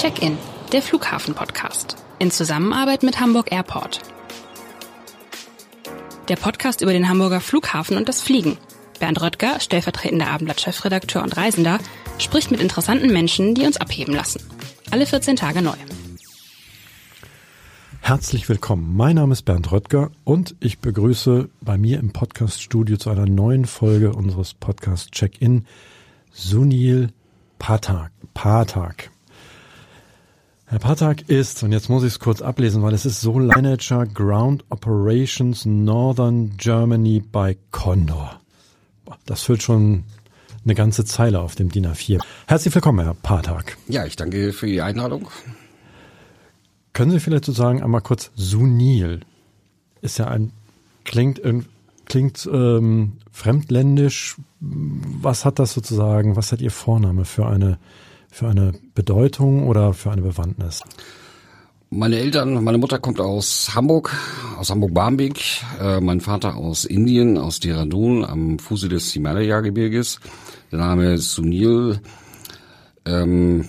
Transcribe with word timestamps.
Check-in, 0.00 0.38
der 0.72 0.80
Flughafen-Podcast. 0.80 1.94
In 2.20 2.30
Zusammenarbeit 2.30 3.02
mit 3.02 3.20
Hamburg 3.20 3.52
Airport. 3.52 4.00
Der 6.30 6.36
Podcast 6.36 6.80
über 6.80 6.94
den 6.94 7.06
Hamburger 7.06 7.42
Flughafen 7.42 7.98
und 7.98 8.08
das 8.08 8.22
Fliegen. 8.22 8.56
Bernd 8.98 9.20
Röttger, 9.20 9.60
stellvertretender 9.60 10.28
Abendblatt-Chefredakteur 10.28 11.22
und 11.22 11.36
Reisender, 11.36 11.80
spricht 12.16 12.50
mit 12.50 12.62
interessanten 12.62 13.12
Menschen, 13.12 13.54
die 13.54 13.66
uns 13.66 13.76
abheben 13.76 14.14
lassen. 14.14 14.40
Alle 14.90 15.04
14 15.04 15.36
Tage 15.36 15.60
neu. 15.60 15.76
Herzlich 18.00 18.48
willkommen. 18.48 18.96
Mein 18.96 19.16
Name 19.16 19.34
ist 19.34 19.42
Bernd 19.42 19.70
Röttger 19.70 20.10
und 20.24 20.56
ich 20.60 20.78
begrüße 20.78 21.50
bei 21.60 21.76
mir 21.76 21.98
im 21.98 22.14
Podcast-Studio 22.14 22.96
zu 22.96 23.10
einer 23.10 23.26
neuen 23.26 23.66
Folge 23.66 24.14
unseres 24.14 24.54
Podcast 24.54 25.12
Check-In 25.12 25.66
Sunil 26.32 27.12
Patak. 27.58 28.12
Patak. 28.32 29.10
Herr 30.70 30.78
Patak 30.78 31.28
ist, 31.28 31.64
und 31.64 31.72
jetzt 31.72 31.88
muss 31.88 32.04
ich 32.04 32.12
es 32.12 32.18
kurz 32.20 32.40
ablesen, 32.40 32.80
weil 32.80 32.94
es 32.94 33.04
ist 33.04 33.20
so 33.20 33.32
Manager 33.32 34.06
Ground 34.06 34.64
Operations 34.68 35.66
Northern 35.66 36.56
Germany 36.58 37.20
bei 37.20 37.56
Condor. 37.72 38.40
Das 39.26 39.42
füllt 39.42 39.64
schon 39.64 40.04
eine 40.64 40.76
ganze 40.76 41.04
Zeile 41.04 41.40
auf 41.40 41.56
dem 41.56 41.70
DIN 41.70 41.88
A4. 41.88 42.20
Herzlich 42.46 42.72
willkommen, 42.72 43.04
Herr 43.04 43.14
Patak. 43.14 43.78
Ja, 43.88 44.06
ich 44.06 44.14
danke 44.14 44.52
für 44.52 44.66
die 44.66 44.80
Einladung. 44.80 45.26
Können 46.92 47.10
Sie 47.10 47.18
vielleicht 47.18 47.46
sozusagen 47.46 47.82
einmal 47.82 48.02
kurz 48.02 48.30
Sunil? 48.36 49.22
Ist 50.02 50.18
ja 50.18 50.28
ein, 50.28 50.52
klingt, 51.02 51.40
klingt 52.04 52.48
ähm, 52.52 53.14
fremdländisch. 53.32 54.36
Was 54.60 55.44
hat 55.44 55.58
das 55.58 55.72
sozusagen, 55.72 56.36
was 56.36 56.52
hat 56.52 56.60
Ihr 56.60 56.70
Vorname 56.70 57.24
für 57.24 57.48
eine 57.48 57.80
für 58.30 58.48
eine 58.48 58.72
Bedeutung 58.94 59.66
oder 59.66 59.92
für 59.92 60.10
eine 60.10 60.22
Bewandtnis? 60.22 60.82
Meine 61.92 62.18
Eltern, 62.18 62.62
meine 62.62 62.78
Mutter 62.78 63.00
kommt 63.00 63.18
aus 63.18 63.74
Hamburg, 63.74 64.14
aus 64.56 64.70
Hamburg-Barmbek, 64.70 65.40
äh, 65.80 66.00
mein 66.00 66.20
Vater 66.20 66.54
aus 66.54 66.84
Indien, 66.84 67.36
aus 67.36 67.58
Dehradun 67.58 68.24
am 68.24 68.60
Fuße 68.60 68.88
des 68.88 69.12
Himalaya-Gebirges. 69.12 70.20
Der 70.70 70.78
Name 70.78 71.14
ist 71.14 71.32
Sunil. 71.32 72.00
Ähm, 73.04 73.64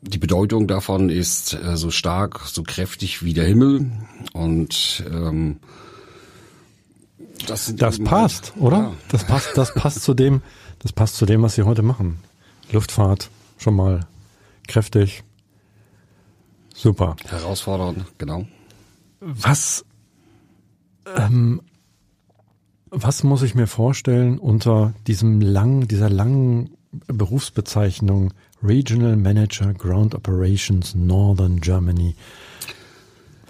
die 0.00 0.18
Bedeutung 0.18 0.66
davon 0.66 1.10
ist 1.10 1.54
äh, 1.54 1.76
so 1.76 1.92
stark, 1.92 2.40
so 2.46 2.64
kräftig 2.64 3.22
wie 3.22 3.34
der 3.34 3.44
Himmel 3.44 3.92
und 4.32 5.04
ähm, 5.08 5.60
das, 7.46 7.72
das 7.76 8.00
passt, 8.00 8.52
halt, 8.54 8.62
oder? 8.62 8.78
Ja. 8.78 8.92
Das 9.08 9.24
passt, 9.24 9.56
das 9.56 9.72
passt 9.74 10.02
zu 10.02 10.14
dem, 10.14 10.42
das 10.80 10.92
passt 10.92 11.16
zu 11.16 11.26
dem, 11.26 11.42
was 11.42 11.54
Sie 11.54 11.62
heute 11.62 11.82
machen. 11.82 12.18
Luftfahrt, 12.72 13.30
schon 13.62 13.76
mal 13.76 14.00
kräftig. 14.66 15.24
Super. 16.74 17.16
Herausfordernd, 17.28 18.06
genau. 18.18 18.46
Was, 19.20 19.84
ähm, 21.16 21.60
was 22.90 23.22
muss 23.22 23.42
ich 23.42 23.54
mir 23.54 23.66
vorstellen 23.66 24.38
unter 24.38 24.94
diesem 25.06 25.40
langen, 25.40 25.86
dieser 25.88 26.10
langen 26.10 26.76
Berufsbezeichnung 27.06 28.34
Regional 28.62 29.16
Manager 29.16 29.72
Ground 29.74 30.14
Operations 30.14 30.94
Northern 30.94 31.60
Germany? 31.60 32.14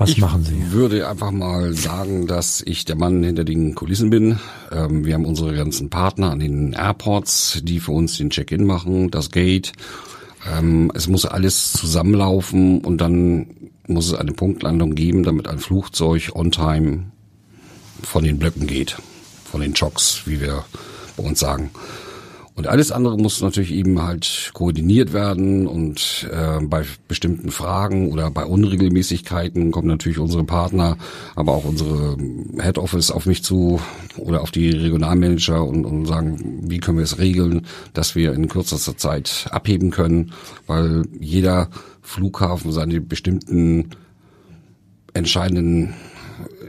Was 0.03 0.11
ich 0.11 0.19
machen 0.19 0.45
Sie? 0.45 0.57
Ich 0.59 0.73
würde 0.73 1.09
einfach 1.09 1.31
mal 1.31 1.75
sagen, 1.75 2.27
dass 2.27 2.61
ich 2.61 2.85
der 2.85 2.97
Mann 2.97 3.23
hinter 3.23 3.45
den 3.45 3.77
Kulissen 3.77 4.11
bin. 4.11 4.37
Ähm, 4.73 5.05
wir 5.05 5.15
haben 5.15 5.25
unsere 5.25 5.55
ganzen 5.55 5.91
Partner 5.91 6.33
an 6.33 6.41
den 6.41 6.73
Airports, 6.73 7.61
die 7.63 7.79
für 7.79 7.93
uns 7.93 8.17
den 8.17 8.31
Check-in 8.31 8.65
machen, 8.65 9.13
das 9.13 9.31
Gate. 9.31 9.73
Ähm, 10.53 10.91
es 10.93 11.07
muss 11.07 11.25
alles 11.25 11.73
zusammenlaufen 11.75 12.81
und 12.81 13.01
dann 13.01 13.47
muss 13.87 14.09
es 14.09 14.15
eine 14.15 14.33
Punktlandung 14.33 14.97
geben, 14.97 15.23
damit 15.23 15.47
ein 15.47 15.61
Flugzeug 15.61 16.33
on 16.35 16.51
time 16.51 17.05
von 18.03 18.25
den 18.25 18.41
Blöcken 18.41 18.67
geht, 18.67 18.97
von 19.45 19.61
den 19.61 19.73
Chocks, 19.73 20.23
wie 20.25 20.41
wir 20.41 20.65
bei 21.17 21.23
uns 21.23 21.39
sagen. 21.39 21.71
Und 22.55 22.67
alles 22.67 22.93
andere 22.93 23.17
muss 23.17 23.41
natürlich 23.41 23.73
eben 23.73 24.03
halt 24.03 24.51
koordiniert 24.53 25.15
werden 25.15 25.67
und 25.67 26.29
äh, 26.31 26.63
bei 26.63 26.85
bestimmten 27.09 27.51
Fragen 27.51 28.13
oder 28.13 28.31
bei 28.31 28.45
Unregelmäßigkeiten 28.45 29.71
kommen 29.71 29.89
natürlich 29.89 30.19
unsere 30.19 30.45
Partner, 30.45 30.99
aber 31.35 31.53
auch 31.53 31.65
unsere 31.65 32.19
Head 32.61 32.77
Office 32.77 33.11
auf 33.11 33.25
mich 33.25 33.43
zu 33.43 33.81
oder 34.19 34.43
auf 34.43 34.51
die 34.51 34.69
Regionalmanager 34.69 35.65
und, 35.67 35.87
und 35.87 36.05
sagen, 36.05 36.61
wie 36.69 36.79
können 36.79 36.99
wir 36.99 37.05
es 37.05 37.19
regeln, 37.19 37.67
dass 37.95 38.15
wir 38.15 38.35
in 38.35 38.49
kürzester 38.49 38.99
Zeit 38.99 39.47
abheben 39.51 39.91
können, 39.91 40.33
weil 40.67 41.05
jeder 41.19 41.71
Flughafen 42.03 42.71
seine 42.71 43.01
bestimmten 43.01 43.91
entscheidenden 45.15 45.95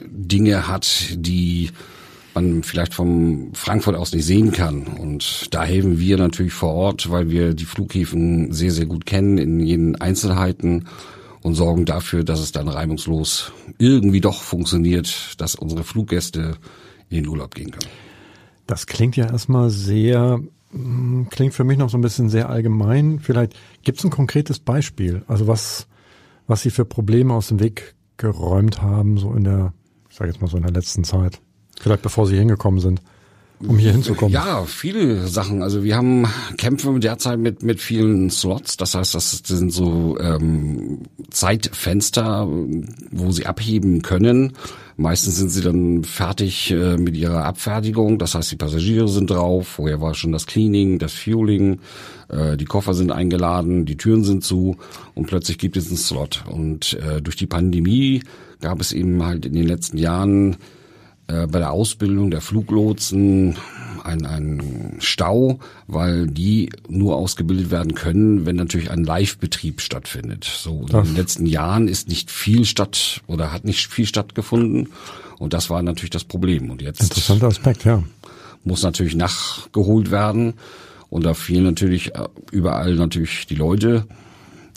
Dinge 0.06 0.68
hat, 0.68 1.10
die 1.18 1.72
man 2.36 2.64
vielleicht 2.64 2.94
vom 2.94 3.52
Frankfurt 3.54 3.96
aus 3.96 4.14
nicht 4.14 4.26
sehen 4.26 4.52
kann. 4.52 4.84
Und 4.84 5.54
da 5.54 5.64
helfen 5.64 6.00
wir 6.00 6.18
natürlich 6.18 6.54
vor 6.54 6.74
Ort, 6.74 7.10
weil 7.10 7.30
wir 7.30 7.54
die 7.54 7.66
Flughäfen 7.66 8.52
sehr, 8.52 8.72
sehr 8.72 8.86
gut 8.86 9.06
kennen 9.06 9.38
in 9.38 9.60
jeden 9.60 9.96
Einzelheiten 9.96 10.88
und 11.42 11.56
sorgen 11.56 11.86
dafür, 11.86 12.24
dass 12.24 12.40
es 12.40 12.52
dann 12.52 12.68
reibungslos 12.68 13.52
irgendwie 13.78 14.22
doch 14.22 14.42
funktioniert, 14.42 15.36
dass 15.40 15.56
unsere 15.56 15.84
Fluggäste 15.84 16.56
in 17.10 17.18
den 17.18 17.28
Urlaub 17.28 17.54
gehen 17.54 17.72
können. 17.72 17.92
Das 18.66 18.88
klingt 18.88 19.18
ja 19.18 19.26
erstmal 19.30 19.70
sehr, 19.70 20.40
hm, 20.72 21.28
klingt 21.30 21.54
für 21.54 21.66
mich 21.66 21.78
noch 21.78 21.90
so 21.90 21.98
ein 21.98 22.02
bisschen 22.02 22.30
sehr 22.30 22.50
allgemein. 22.50 23.20
Vielleicht 23.20 23.54
gibt 23.84 24.00
es 24.00 24.06
ein 24.06 24.10
konkretes 24.10 24.60
Beispiel, 24.60 25.24
also 25.28 25.48
was, 25.48 25.88
was 26.48 26.62
Sie 26.62 26.70
für 26.70 26.86
Probleme 26.86 27.34
aus 27.34 27.50
dem 27.50 27.60
Weg 27.60 27.96
geräumt 28.18 28.82
haben, 28.82 29.18
so 29.18 29.34
in 29.34 29.44
der, 29.44 29.74
ich 30.10 30.16
sage 30.16 30.32
jetzt 30.32 30.42
mal 30.42 30.48
so 30.48 30.58
in 30.58 30.64
der 30.64 30.72
letzten 30.72 31.04
Zeit. 31.04 31.42
Vielleicht 31.80 32.02
bevor 32.02 32.28
Sie 32.28 32.38
hingekommen 32.38 32.80
sind, 32.80 33.02
um 33.60 33.78
hier 33.78 33.92
hinzukommen. 33.92 34.34
Ja, 34.34 34.66
viele 34.66 35.28
Sachen. 35.28 35.62
Also 35.62 35.84
wir 35.84 35.96
haben 35.96 36.28
kämpfen 36.58 37.00
derzeit 37.02 37.40
mit 37.40 37.64
mit 37.64 37.82
vielen 37.82 38.30
Slots. 38.30 38.78
Das 38.78 38.96
heißt, 38.96 39.16
das 39.16 39.42
sind 39.46 39.72
so 39.72 40.18
ähm, 40.20 41.04
Zeitfenster, 41.30 42.48
wo 43.12 43.32
Sie 43.32 43.46
abheben 43.46 44.02
können. 44.02 44.54
Meistens 44.96 45.38
sind 45.38 45.50
sie 45.50 45.62
dann 45.62 46.04
fertig 46.04 46.70
äh, 46.70 46.98
mit 46.98 47.18
ihrer 47.18 47.46
Abfertigung. 47.46 48.20
Das 48.20 48.36
heißt, 48.36 48.52
die 48.52 48.58
Passagiere 48.58 49.08
sind 49.08 49.32
drauf. 49.32 49.68
Vorher 49.68 50.02
war 50.02 50.14
schon 50.14 50.32
das 50.32 50.46
Cleaning, 50.46 51.00
das 51.00 51.14
Fueling. 51.14 51.80
Äh, 52.30 52.58
die 52.58 52.66
Koffer 52.66 52.94
sind 52.94 53.12
eingeladen, 53.12 53.86
die 53.86 53.98
Türen 53.98 54.24
sind 54.24 54.44
zu 54.44 54.78
und 55.16 55.26
plötzlich 55.26 55.58
gibt 55.58 55.78
es 55.78 55.88
einen 55.88 55.98
Slot. 55.98 56.44
Und 56.48 56.94
äh, 56.94 57.22
durch 57.22 57.36
die 57.36 57.48
Pandemie 57.48 58.22
gab 58.62 58.80
es 58.82 58.92
eben 58.92 59.24
halt 59.26 59.48
in 59.48 59.54
den 59.54 59.66
letzten 59.66 59.98
Jahren 59.98 60.58
äh, 61.28 61.48
bei 61.48 61.60
der 61.60 61.72
Ausbildung 61.72 62.32
der 62.32 62.42
Fluglotsen 62.42 63.58
ein, 64.04 64.26
ein 64.26 64.98
Stau, 65.00 65.60
weil 65.88 66.28
die 66.28 66.70
nur 66.90 67.16
ausgebildet 67.16 67.72
werden 67.72 67.96
können, 67.96 68.46
wenn 68.46 68.56
natürlich 68.56 68.92
ein 68.92 69.04
Live-Betrieb 69.04 69.82
stattfindet. 69.82 70.44
So 70.44 70.86
in 70.90 71.04
den 71.04 71.16
letzten 71.16 71.46
Jahren 71.46 71.88
ist 71.88 72.10
nicht 72.10 72.30
viel 72.30 72.66
statt 72.66 73.22
oder 73.28 73.52
hat 73.52 73.64
nicht 73.64 73.88
viel 73.88 74.06
stattgefunden 74.06 74.90
und 75.40 75.54
das 75.54 75.70
war 75.70 75.82
natürlich 75.82 76.12
das 76.12 76.26
Problem. 76.26 76.70
Und 76.70 76.82
jetzt 76.82 77.02
interessanter 77.02 77.48
Aspekt, 77.48 77.86
ja, 77.86 78.04
muss 78.64 78.84
natürlich 78.84 79.16
nachgeholt 79.16 80.12
werden 80.12 80.54
und 81.10 81.26
da 81.26 81.34
fehlen 81.34 81.64
natürlich 81.64 82.16
äh, 82.16 82.28
überall 82.52 82.96
natürlich 82.96 83.48
die 83.48 83.56
Leute. 83.56 84.06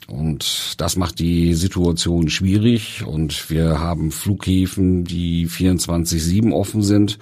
Und 0.09 0.81
das 0.81 0.97
macht 0.97 1.19
die 1.19 1.55
Situation 1.55 2.29
schwierig. 2.29 3.05
Und 3.05 3.51
wir 3.51 3.81
haben 3.81 4.13
Flughäfen, 4.13 5.05
die 5.05 5.49
24-7 5.49 6.53
offen 6.53 6.83
sind. 6.83 7.19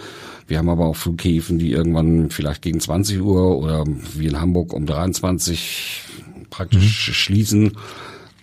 Wir 0.46 0.58
haben 0.58 0.68
aber 0.68 0.86
auch 0.86 0.96
Flughäfen, 0.96 1.58
die 1.58 1.72
irgendwann 1.72 2.30
vielleicht 2.30 2.62
gegen 2.62 2.80
20 2.80 3.20
Uhr 3.22 3.58
oder 3.58 3.84
wie 4.14 4.26
in 4.26 4.40
Hamburg 4.40 4.74
um 4.74 4.84
23 4.84 6.02
praktisch 6.50 7.08
mhm. 7.08 7.12
schließen. 7.14 7.72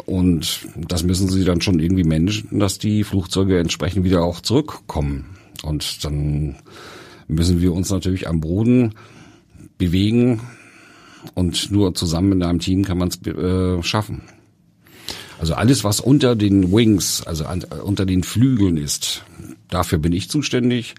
Und 0.08 0.68
das 0.76 1.04
müssen 1.04 1.30
sie 1.30 1.46
dann 1.46 1.62
schon 1.62 1.80
irgendwie 1.80 2.04
managen, 2.04 2.60
dass 2.60 2.80
die 2.80 3.04
Flugzeuge 3.04 3.60
entsprechend 3.60 4.04
wieder 4.04 4.24
auch 4.24 4.42
zurückkommen. 4.42 5.26
Und 5.62 6.04
dann 6.04 6.56
müssen 7.28 7.62
wir 7.62 7.74
uns 7.74 7.92
natürlich 7.92 8.28
am 8.28 8.42
Boden 8.42 8.96
bewegen, 9.78 10.42
und 11.34 11.72
nur 11.72 11.94
zusammen 11.94 12.34
in 12.34 12.44
einem 12.44 12.60
Team 12.60 12.84
kann 12.84 12.98
man 12.98 13.10
es 13.10 13.22
äh, 13.26 13.82
schaffen. 13.84 14.22
Also 15.42 15.56
alles, 15.56 15.84
was 15.84 16.00
unter 16.00 16.36
den 16.36 16.72
Wings, 16.72 17.24
also 17.26 17.46
an, 17.46 17.64
unter 17.84 18.06
den 18.06 18.22
Flügeln 18.22 18.78
ist, 18.78 19.26
dafür 19.72 19.98
bin 19.98 20.14
ich 20.14 20.30
zuständig. 20.30 20.94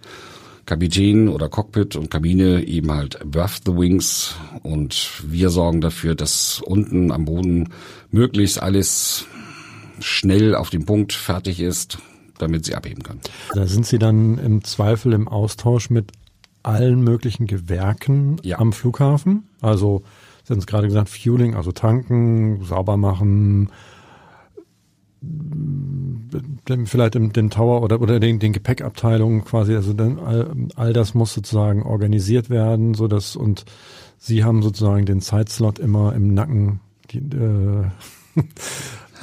Kapitän 0.67 1.29
oder 1.29 1.49
Cockpit 1.49 1.95
und 1.95 2.11
Kabine 2.11 2.65
eben 2.65 2.91
halt 2.91 3.23
above 3.23 3.61
the 3.65 3.73
wings 3.73 4.35
und 4.65 5.23
wir 5.25 5.49
sorgen 5.51 5.81
dafür, 5.81 6.17
dass 6.17 6.61
unten 6.61 7.13
am 7.13 7.25
Boden 7.25 7.69
möglichst 8.11 8.61
alles 8.61 9.27
schnell 10.01 10.57
auf 10.57 10.71
dem 10.71 10.87
Punkt 10.87 11.13
fertig 11.13 11.61
ist, 11.61 11.99
damit 12.39 12.65
sie 12.65 12.75
abheben 12.75 13.05
kann. 13.05 13.21
Da 13.55 13.69
sind 13.69 13.87
Sie 13.87 14.01
dann 14.01 14.39
im 14.39 14.65
Zweifel 14.65 15.13
im 15.13 15.29
Austausch 15.29 15.89
mit 15.89 16.11
allen 16.65 17.05
möglichen 17.05 17.47
Gewerken 17.47 18.39
ja. 18.43 18.59
am 18.59 18.73
Flughafen. 18.73 19.45
Also 19.61 20.03
Sie 20.43 20.53
haben 20.53 20.59
es 20.59 20.67
gerade 20.67 20.89
gesagt, 20.89 21.11
Fueling, 21.11 21.55
also 21.55 21.71
tanken, 21.71 22.65
sauber 22.65 22.97
machen, 22.97 23.71
vielleicht 26.87 27.15
im, 27.15 27.33
den 27.33 27.51
Tower 27.51 27.83
oder, 27.83 28.01
oder 28.01 28.21
den, 28.21 28.39
den 28.39 28.53
Gepäckabteilungen 28.53 29.45
quasi, 29.45 29.75
also 29.75 29.93
dann 29.93 30.19
all, 30.19 30.55
all 30.77 30.93
das 30.93 31.15
muss 31.15 31.35
sozusagen 31.35 31.83
organisiert 31.83 32.51
werden, 32.51 32.95
so 32.95 33.09
dass 33.09 33.37
und 33.37 33.65
Sie 34.19 34.45
haben 34.45 34.63
sozusagen 34.63 35.05
den 35.05 35.21
Zeitslot 35.21 35.81
immer 35.81 36.15
im 36.15 36.33
Nacken 36.33 36.79
die, 37.11 37.19
äh, 37.19 37.85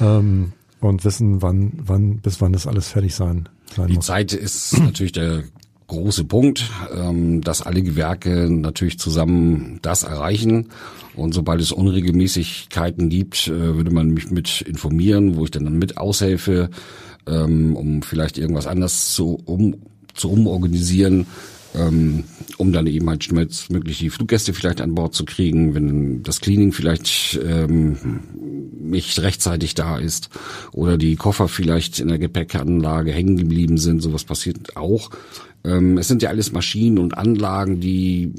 ähm, 0.00 0.52
und 0.80 1.04
wissen, 1.04 1.40
wann, 1.40 1.72
wann, 1.76 2.18
bis 2.18 2.40
wann 2.40 2.52
das 2.52 2.66
alles 2.66 2.88
fertig 2.88 3.14
sein, 3.14 3.48
sein 3.74 3.86
die 3.86 3.94
muss. 3.94 4.06
Die 4.06 4.12
Zeit 4.12 4.32
ist 4.34 4.78
natürlich 4.78 5.12
der 5.12 5.44
große 5.90 6.24
Punkt, 6.24 6.70
ähm, 6.96 7.42
dass 7.42 7.62
alle 7.62 7.82
Gewerke 7.82 8.48
natürlich 8.50 8.98
zusammen 8.98 9.78
das 9.82 10.04
erreichen. 10.04 10.68
Und 11.14 11.34
sobald 11.34 11.60
es 11.60 11.72
Unregelmäßigkeiten 11.72 13.08
gibt, 13.08 13.48
äh, 13.48 13.74
würde 13.76 13.90
man 13.90 14.10
mich 14.10 14.30
mit 14.30 14.62
informieren, 14.62 15.36
wo 15.36 15.44
ich 15.44 15.50
dann 15.50 15.78
mit 15.78 15.98
aushelfe, 15.98 16.70
ähm, 17.26 17.76
um 17.76 18.02
vielleicht 18.02 18.38
irgendwas 18.38 18.66
anders 18.66 19.12
zu, 19.14 19.38
um, 19.44 19.76
zu 20.14 20.30
umorganisieren 20.30 21.26
ähm, 21.74 22.24
um 22.56 22.72
dann 22.72 22.86
eben 22.86 23.08
halt 23.08 23.24
schnellstmöglich 23.24 23.98
die 23.98 24.10
Fluggäste 24.10 24.52
vielleicht 24.52 24.80
an 24.80 24.94
Bord 24.94 25.14
zu 25.14 25.24
kriegen, 25.24 25.74
wenn 25.74 26.22
das 26.22 26.40
Cleaning 26.40 26.72
vielleicht 26.72 27.40
ähm, 27.44 28.20
nicht 28.80 29.20
rechtzeitig 29.20 29.74
da 29.74 29.98
ist 29.98 30.30
oder 30.72 30.98
die 30.98 31.16
Koffer 31.16 31.48
vielleicht 31.48 32.00
in 32.00 32.08
der 32.08 32.18
Gepäckanlage 32.18 33.12
hängen 33.12 33.36
geblieben 33.36 33.78
sind. 33.78 34.00
Sowas 34.00 34.24
passiert 34.24 34.76
auch. 34.76 35.10
Ähm, 35.64 35.98
es 35.98 36.08
sind 36.08 36.22
ja 36.22 36.30
alles 36.30 36.52
Maschinen 36.52 36.98
und 36.98 37.16
Anlagen, 37.16 37.80
die 37.80 38.32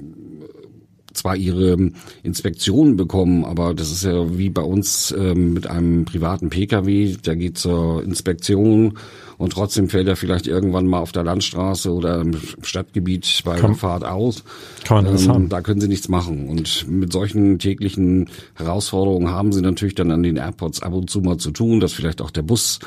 zwar 1.13 1.35
ihre 1.35 1.91
Inspektionen 2.23 2.95
bekommen, 2.95 3.43
aber 3.45 3.73
das 3.73 3.91
ist 3.91 4.03
ja 4.03 4.37
wie 4.37 4.49
bei 4.49 4.61
uns 4.61 5.13
ähm, 5.17 5.53
mit 5.53 5.67
einem 5.67 6.05
privaten 6.05 6.49
Pkw, 6.49 7.17
der 7.17 7.35
geht 7.35 7.57
zur 7.57 8.03
Inspektion 8.03 8.97
und 9.41 9.53
trotzdem 9.53 9.89
fällt 9.89 10.07
er 10.07 10.15
vielleicht 10.15 10.45
irgendwann 10.45 10.85
mal 10.85 10.99
auf 10.99 11.11
der 11.11 11.23
Landstraße 11.23 11.91
oder 11.91 12.21
im 12.21 12.33
Stadtgebiet 12.61 13.41
bei 13.43 13.57
kann, 13.57 13.71
der 13.71 13.79
Fahrt 13.79 14.05
aus. 14.05 14.43
Kann 14.85 15.03
man 15.03 15.13
das 15.13 15.23
ähm, 15.23 15.31
haben. 15.31 15.49
Da 15.49 15.61
können 15.61 15.81
sie 15.81 15.87
nichts 15.87 16.09
machen. 16.09 16.47
Und 16.47 16.87
mit 16.87 17.11
solchen 17.11 17.57
täglichen 17.57 18.29
Herausforderungen 18.53 19.29
haben 19.29 19.51
sie 19.51 19.61
natürlich 19.61 19.95
dann 19.95 20.11
an 20.11 20.21
den 20.21 20.37
Airports 20.37 20.83
ab 20.83 20.93
und 20.93 21.09
zu 21.09 21.21
mal 21.21 21.37
zu 21.37 21.49
tun, 21.49 21.79
dass 21.79 21.91
vielleicht 21.91 22.21
auch 22.21 22.29
der 22.29 22.43
Bus 22.43 22.77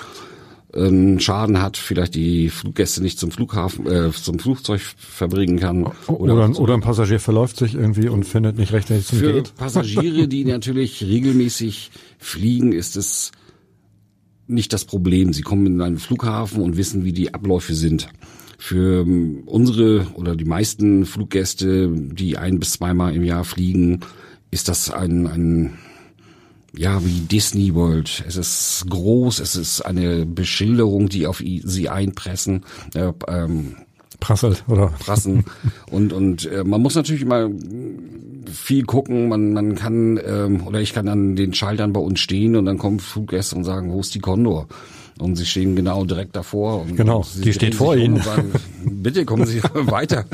einen 0.72 1.18
Schaden 1.18 1.60
hat, 1.60 1.76
vielleicht 1.76 2.14
die 2.14 2.50
Fluggäste 2.50 3.02
nicht 3.02 3.18
zum 3.18 3.32
Flughafen, 3.32 3.86
äh, 3.88 4.12
zum 4.12 4.38
Flugzeug 4.38 4.80
verbringen 4.80 5.58
kann. 5.58 5.90
Oder, 6.06 6.34
oder, 6.34 6.60
oder 6.60 6.74
ein 6.74 6.82
Passagier 6.82 7.18
verläuft 7.18 7.56
sich 7.56 7.74
irgendwie 7.74 8.08
und 8.08 8.22
findet 8.22 8.58
nicht 8.58 8.72
rechtzeitig 8.72 9.06
zum 9.06 9.18
Für 9.18 9.32
Gate. 9.32 9.56
Passagiere, 9.56 10.28
die 10.28 10.44
natürlich 10.44 11.02
regelmäßig 11.02 11.90
fliegen, 12.18 12.70
ist 12.70 12.96
es 12.96 13.32
nicht 14.46 14.72
das 14.72 14.84
Problem. 14.84 15.32
Sie 15.32 15.42
kommen 15.42 15.66
in 15.66 15.80
einen 15.80 15.98
Flughafen 15.98 16.62
und 16.62 16.76
wissen, 16.76 17.04
wie 17.04 17.12
die 17.12 17.34
Abläufe 17.34 17.74
sind. 17.74 18.08
Für 18.58 19.02
ähm, 19.02 19.42
unsere 19.46 20.06
oder 20.14 20.36
die 20.36 20.44
meisten 20.44 21.06
Fluggäste, 21.06 21.90
die 21.90 22.38
ein 22.38 22.58
bis 22.58 22.72
zweimal 22.72 23.14
im 23.14 23.24
Jahr 23.24 23.44
fliegen, 23.44 24.00
ist 24.50 24.68
das 24.68 24.90
ein, 24.90 25.26
ein 25.26 25.78
ja, 26.76 27.04
wie 27.04 27.20
Disney 27.20 27.74
World. 27.74 28.24
Es 28.26 28.36
ist 28.36 28.86
groß, 28.88 29.40
es 29.40 29.56
ist 29.56 29.80
eine 29.82 30.26
Beschilderung, 30.26 31.08
die 31.08 31.26
auf 31.26 31.38
sie 31.38 31.88
einpressen. 31.88 32.64
Äh, 32.94 33.12
ähm, 33.28 33.76
Prasselt, 34.20 34.64
oder? 34.68 34.88
Prassen. 34.98 35.44
und 35.90 36.12
und 36.12 36.46
äh, 36.46 36.64
man 36.64 36.80
muss 36.80 36.94
natürlich 36.94 37.22
immer 37.22 37.50
viel 38.50 38.84
gucken. 38.84 39.28
Man, 39.28 39.52
man 39.52 39.74
kann, 39.74 40.20
ähm, 40.24 40.66
oder 40.66 40.80
ich 40.80 40.92
kann 40.92 41.08
an 41.08 41.36
den 41.36 41.54
Schaltern 41.54 41.92
bei 41.92 42.00
uns 42.00 42.20
stehen 42.20 42.56
und 42.56 42.66
dann 42.66 42.78
kommen 42.78 42.98
Fluggäste 43.00 43.56
und 43.56 43.64
sagen, 43.64 43.92
wo 43.92 44.00
ist 44.00 44.14
die 44.14 44.20
Condor? 44.20 44.66
Und 45.18 45.36
sie 45.36 45.46
stehen 45.46 45.76
genau 45.76 46.04
direkt 46.04 46.34
davor. 46.34 46.82
Und 46.82 46.96
genau, 46.96 47.24
die 47.36 47.52
steht 47.52 47.76
vor 47.76 47.96
Ihnen. 47.96 48.20
Sagen, 48.20 48.50
Bitte 48.84 49.24
kommen 49.24 49.46
Sie 49.46 49.62
weiter. 49.74 50.24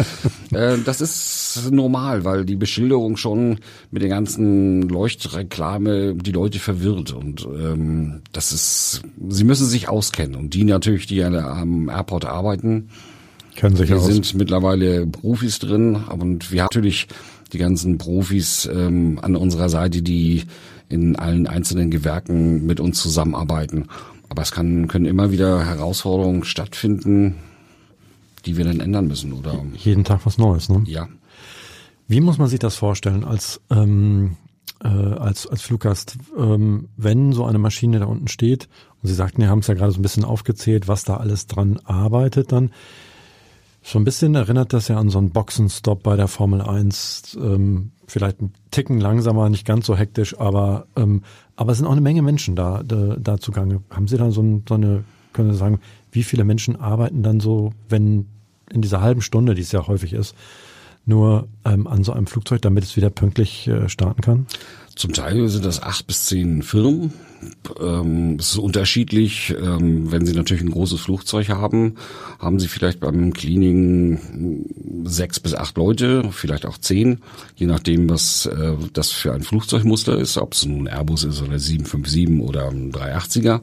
Äh, 0.52 0.78
das 0.84 1.02
ist 1.02 1.68
normal, 1.70 2.24
weil 2.24 2.46
die 2.46 2.56
Beschilderung 2.56 3.18
schon 3.18 3.58
mit 3.90 4.02
der 4.02 4.08
ganzen 4.08 4.88
Leuchtreklame 4.88 6.14
die 6.14 6.32
Leute 6.32 6.58
verwirrt. 6.58 7.12
Und 7.12 7.46
ähm, 7.46 8.22
das 8.32 8.52
ist, 8.52 9.02
sie 9.28 9.44
müssen 9.44 9.66
sich 9.66 9.90
auskennen. 9.90 10.34
Und 10.34 10.54
die 10.54 10.64
natürlich, 10.64 11.06
die 11.06 11.22
am 11.22 11.90
Airport 11.90 12.24
arbeiten, 12.24 12.88
kennen 13.56 13.76
sich 13.76 13.90
wir 13.90 13.98
aus. 13.98 14.06
sind 14.06 14.34
mittlerweile 14.34 15.06
Profis 15.06 15.58
drin. 15.58 15.96
Und 15.96 16.52
wir 16.52 16.62
haben 16.62 16.68
natürlich 16.72 17.06
die 17.52 17.58
ganzen 17.58 17.98
Profis 17.98 18.68
ähm, 18.72 19.18
an 19.22 19.36
unserer 19.36 19.68
Seite, 19.68 20.02
die 20.02 20.44
in 20.88 21.16
allen 21.16 21.46
einzelnen 21.46 21.90
Gewerken 21.90 22.66
mit 22.66 22.80
uns 22.80 23.00
zusammenarbeiten. 23.00 23.86
Aber 24.28 24.42
es 24.42 24.52
kann, 24.52 24.88
können 24.88 25.06
immer 25.06 25.30
wieder 25.30 25.64
Herausforderungen 25.64 26.44
stattfinden, 26.44 27.36
die 28.46 28.56
wir 28.56 28.64
dann 28.64 28.80
ändern 28.80 29.06
müssen, 29.06 29.32
oder? 29.32 29.64
Jeden 29.76 30.04
Tag 30.04 30.24
was 30.24 30.38
Neues, 30.38 30.68
ne? 30.68 30.82
Ja. 30.86 31.08
Wie 32.08 32.20
muss 32.20 32.38
man 32.38 32.48
sich 32.48 32.58
das 32.58 32.76
vorstellen 32.76 33.24
als 33.24 33.60
ähm, 33.70 34.36
äh, 34.82 34.88
als 34.88 35.46
als 35.46 35.62
Fluggast, 35.62 36.16
ähm, 36.36 36.88
wenn 36.96 37.32
so 37.32 37.44
eine 37.44 37.58
Maschine 37.58 38.00
da 38.00 38.06
unten 38.06 38.28
steht 38.28 38.68
und 39.02 39.08
Sie 39.08 39.14
sagten, 39.14 39.42
wir 39.42 39.48
haben 39.48 39.60
es 39.60 39.66
ja 39.66 39.74
gerade 39.74 39.92
so 39.92 39.98
ein 39.98 40.02
bisschen 40.02 40.24
aufgezählt, 40.24 40.88
was 40.88 41.04
da 41.04 41.18
alles 41.18 41.46
dran 41.46 41.78
arbeitet, 41.84 42.52
dann 42.52 42.70
so 43.82 43.98
ein 43.98 44.04
bisschen 44.04 44.34
erinnert 44.34 44.72
das 44.72 44.88
ja 44.88 44.98
an 44.98 45.08
so 45.08 45.18
einen 45.18 45.30
Boxenstopp 45.30 46.02
bei 46.02 46.16
der 46.16 46.28
Formel 46.28 46.60
1. 46.60 47.38
Ähm, 47.40 47.92
vielleicht 48.06 48.40
ein 48.42 48.52
Ticken 48.70 49.00
langsamer, 49.00 49.48
nicht 49.48 49.66
ganz 49.66 49.86
so 49.86 49.96
hektisch, 49.96 50.38
aber, 50.38 50.86
ähm, 50.96 51.22
aber 51.56 51.72
es 51.72 51.78
sind 51.78 51.86
auch 51.86 51.92
eine 51.92 52.00
Menge 52.00 52.22
Menschen 52.22 52.56
da, 52.56 52.82
da, 52.84 53.16
da 53.18 53.38
zugange. 53.38 53.82
Haben 53.90 54.08
Sie 54.08 54.18
da 54.18 54.30
so, 54.30 54.42
ein, 54.42 54.64
so 54.68 54.74
eine, 54.74 55.04
können 55.32 55.52
Sie 55.52 55.58
sagen, 55.58 55.80
wie 56.12 56.24
viele 56.24 56.44
Menschen 56.44 56.76
arbeiten 56.76 57.22
dann 57.22 57.40
so, 57.40 57.72
wenn 57.88 58.26
in 58.70 58.82
dieser 58.82 59.00
halben 59.00 59.22
Stunde, 59.22 59.54
die 59.54 59.62
es 59.62 59.72
ja 59.72 59.86
häufig 59.86 60.12
ist, 60.12 60.34
nur 61.06 61.48
ähm, 61.64 61.86
an 61.86 62.04
so 62.04 62.12
einem 62.12 62.26
Flugzeug, 62.26 62.62
damit 62.62 62.84
es 62.84 62.96
wieder 62.96 63.10
pünktlich 63.10 63.66
äh, 63.66 63.88
starten 63.88 64.20
kann? 64.20 64.46
Zum 64.94 65.12
Teil 65.12 65.48
sind 65.48 65.64
das 65.64 65.82
acht 65.82 66.06
bis 66.06 66.26
zehn 66.26 66.62
Firmen. 66.62 67.12
Ähm, 67.80 68.36
es 68.38 68.50
ist 68.50 68.58
unterschiedlich. 68.58 69.52
Ähm, 69.60 70.12
wenn 70.12 70.26
Sie 70.26 70.34
natürlich 70.34 70.62
ein 70.62 70.70
großes 70.70 71.00
Flugzeug 71.00 71.48
haben, 71.48 71.96
haben 72.38 72.60
Sie 72.60 72.68
vielleicht 72.68 73.00
beim 73.00 73.32
Cleaning 73.32 74.66
sechs 75.04 75.40
bis 75.40 75.54
acht 75.54 75.76
Leute, 75.76 76.30
vielleicht 76.30 76.66
auch 76.66 76.78
zehn, 76.78 77.18
je 77.56 77.66
nachdem, 77.66 78.08
was 78.10 78.46
äh, 78.46 78.74
das 78.92 79.10
für 79.10 79.32
ein 79.32 79.42
Flugzeugmuster 79.42 80.16
ist, 80.18 80.38
ob 80.38 80.52
es 80.54 80.64
nun 80.66 80.86
Airbus 80.86 81.24
ist 81.24 81.42
oder 81.42 81.58
757 81.58 82.40
oder 82.40 82.68
ein 82.68 82.92
380er. 82.92 83.62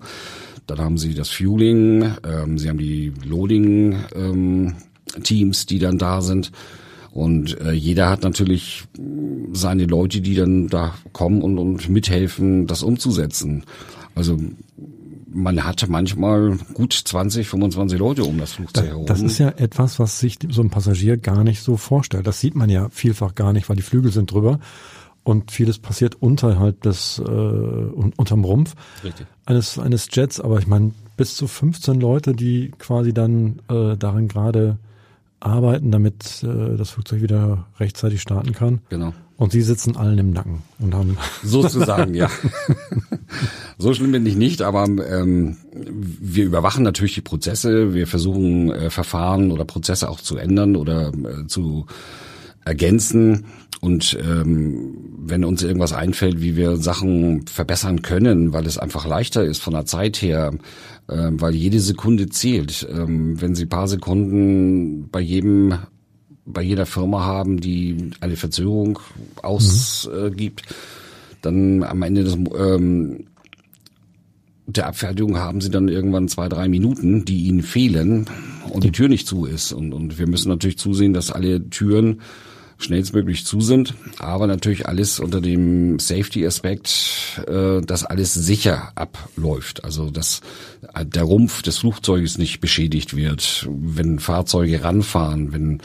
Dann 0.66 0.80
haben 0.80 0.98
Sie 0.98 1.13
das 1.13 1.30
Fueling, 1.30 2.12
ähm, 2.28 2.58
Sie 2.58 2.68
haben 2.70 2.78
die 2.78 3.13
Loading-Teams, 3.24 5.66
die 5.66 5.80
dann 5.80 5.98
da 5.98 6.22
sind. 6.22 6.52
Und 7.18 7.60
äh, 7.62 7.72
jeder 7.72 8.12
hat 8.12 8.22
natürlich 8.22 8.84
seine 9.52 9.86
Leute, 9.86 10.22
die 10.22 10.36
dann 10.36 10.68
da 10.68 10.94
kommen 11.14 11.42
und, 11.42 11.58
und 11.58 11.90
mithelfen, 11.90 12.68
das 12.68 12.84
umzusetzen. 12.84 13.64
Also 14.14 14.38
man 15.28 15.64
hat 15.64 15.90
manchmal 15.90 16.60
gut 16.76 16.94
20, 16.94 17.48
25 17.48 17.98
Leute 17.98 18.24
um 18.24 18.38
das 18.38 18.52
Flugzeug 18.52 18.86
herum. 18.86 19.08
Das 19.08 19.24
ist 19.24 19.40
ja 19.40 19.50
etwas, 19.50 19.98
was 19.98 20.20
sich 20.20 20.38
so 20.48 20.62
ein 20.62 20.70
Passagier 20.70 21.18
gar 21.18 21.44
nicht 21.44 21.64
so 21.64 21.76
vorstellt. 21.76 22.28
Das 22.28 22.40
sieht 22.40 22.54
man 22.54 22.70
ja 22.70 22.88
vielfach 22.90 23.34
gar 23.34 23.52
nicht, 23.52 23.68
weil 23.68 23.78
die 23.78 23.82
Flügel 23.82 24.12
sind 24.12 24.32
drüber 24.32 24.60
und 25.24 25.50
vieles 25.50 25.80
passiert 25.80 26.22
unterhalb 26.22 26.84
des 26.84 27.18
äh, 27.18 27.32
unterm 27.32 28.44
Rumpf 28.46 28.76
Richtig. 29.04 29.26
eines 29.44 29.80
eines 29.80 30.08
Jets. 30.12 30.40
Aber 30.40 30.60
ich 30.60 30.68
meine 30.68 30.92
bis 31.18 31.36
zu 31.36 31.48
15 31.48 32.00
Leute, 32.00 32.34
die 32.34 32.74
quasi 32.78 33.12
dann 33.12 33.60
äh, 33.72 33.98
daran 33.98 34.28
gerade 34.28 34.78
arbeiten, 35.48 35.92
damit 35.92 36.44
äh, 36.44 36.77
das 36.77 36.92
Flugzeug 36.92 37.22
wieder 37.22 37.66
rechtzeitig 37.80 38.22
starten 38.22 38.54
kann. 38.54 38.82
Genau. 38.89 39.13
Und 39.38 39.51
sie 39.51 39.62
sitzen 39.62 39.96
allen 39.96 40.18
im 40.18 40.32
Nacken 40.32 40.63
und 40.80 40.96
haben 40.96 41.18
sozusagen 41.44 42.16
ja. 42.16 42.30
so 43.77 43.94
schlimm 43.94 44.12
bin 44.12 44.25
ich 44.25 44.36
nicht, 44.36 44.63
aber 44.63 44.86
ähm, 44.86 45.58
wir 45.74 46.46
überwachen 46.46 46.84
natürlich 46.84 47.13
die 47.13 47.22
Prozesse. 47.22 47.94
Wir 47.94 48.08
versuchen 48.08 48.72
äh, 48.72 48.89
Verfahren 48.89 49.51
oder 49.51 49.63
Prozesse 49.63 50.10
auch 50.10 50.22
zu 50.22 50.38
ändern 50.38 50.75
oder 50.75 51.10
äh, 51.10 51.46
zu 51.48 51.86
ergänzen. 52.66 53.46
Und 53.80 54.18
ähm, 54.20 54.98
wenn 55.20 55.46
uns 55.46 55.62
irgendwas 55.62 55.94
einfällt, 55.94 56.42
wie 56.42 56.56
wir 56.56 56.77
Sachen 56.77 57.46
verbessern 57.46 58.01
können, 58.01 58.54
weil 58.54 58.66
es 58.66 58.80
einfach 58.80 59.06
leichter 59.06 59.44
ist 59.44 59.62
von 59.62 59.74
der 59.74 59.86
Zeit 59.86 60.20
her, 60.22 60.51
äh, 61.08 61.30
weil 61.32 61.56
jede 61.56 61.80
Sekunde 61.80 62.30
zählt. 62.30 62.88
Ähm, 62.90 63.40
wenn 63.42 63.56
Sie 63.56 63.66
paar 63.66 63.88
Sekunden 63.88 65.10
bei 65.10 65.20
jedem 65.20 65.76
bei 66.50 66.62
jeder 66.62 66.86
Firma 66.86 67.26
haben, 67.26 67.60
die 67.60 68.12
eine 68.22 68.38
Verzögerung 68.38 69.00
ausgibt, 69.42 70.62
mhm. 70.62 70.72
äh, 70.72 71.38
dann 71.42 71.84
am 71.84 72.02
Ende 72.04 72.24
des 72.24 72.38
ähm, 72.58 73.26
der 74.68 74.88
Abfertigung 74.88 75.38
haben 75.38 75.62
sie 75.62 75.70
dann 75.70 75.88
irgendwann 75.88 76.28
zwei, 76.28 76.50
drei 76.50 76.68
Minuten, 76.68 77.24
die 77.24 77.46
ihnen 77.46 77.64
fehlen 77.64 78.26
und 78.70 78.84
die 78.84 78.92
Tür 78.92 79.08
nicht 79.08 79.26
zu 79.26 79.46
ist. 79.46 79.72
Und, 79.72 79.94
und 79.94 80.20
wir 80.20 80.28
müssen 80.28 80.50
natürlich 80.50 80.78
zusehen, 80.78 81.14
dass 81.14 81.32
alle 81.32 81.70
Türen 81.70 82.22
schnellstmöglich 82.78 83.46
zu 83.46 83.60
sind, 83.60 83.96
aber 84.20 84.46
natürlich 84.46 84.88
alles 84.88 85.20
unter 85.20 85.42
dem 85.42 86.00
Safety-Aspekt, 86.00 87.42
äh, 87.48 87.82
dass 87.82 88.06
alles 88.06 88.34
sicher 88.34 88.92
abläuft. 88.96 89.84
Also 89.84 90.10
dass 90.12 90.42
der 91.02 91.24
Rumpf 91.24 91.62
des 91.64 91.80
Flugzeuges 91.80 92.38
nicht 92.38 92.60
beschädigt 92.60 93.16
wird, 93.16 93.68
wenn 93.70 94.20
Fahrzeuge 94.20 94.84
ranfahren, 94.84 95.52
wenn 95.54 95.82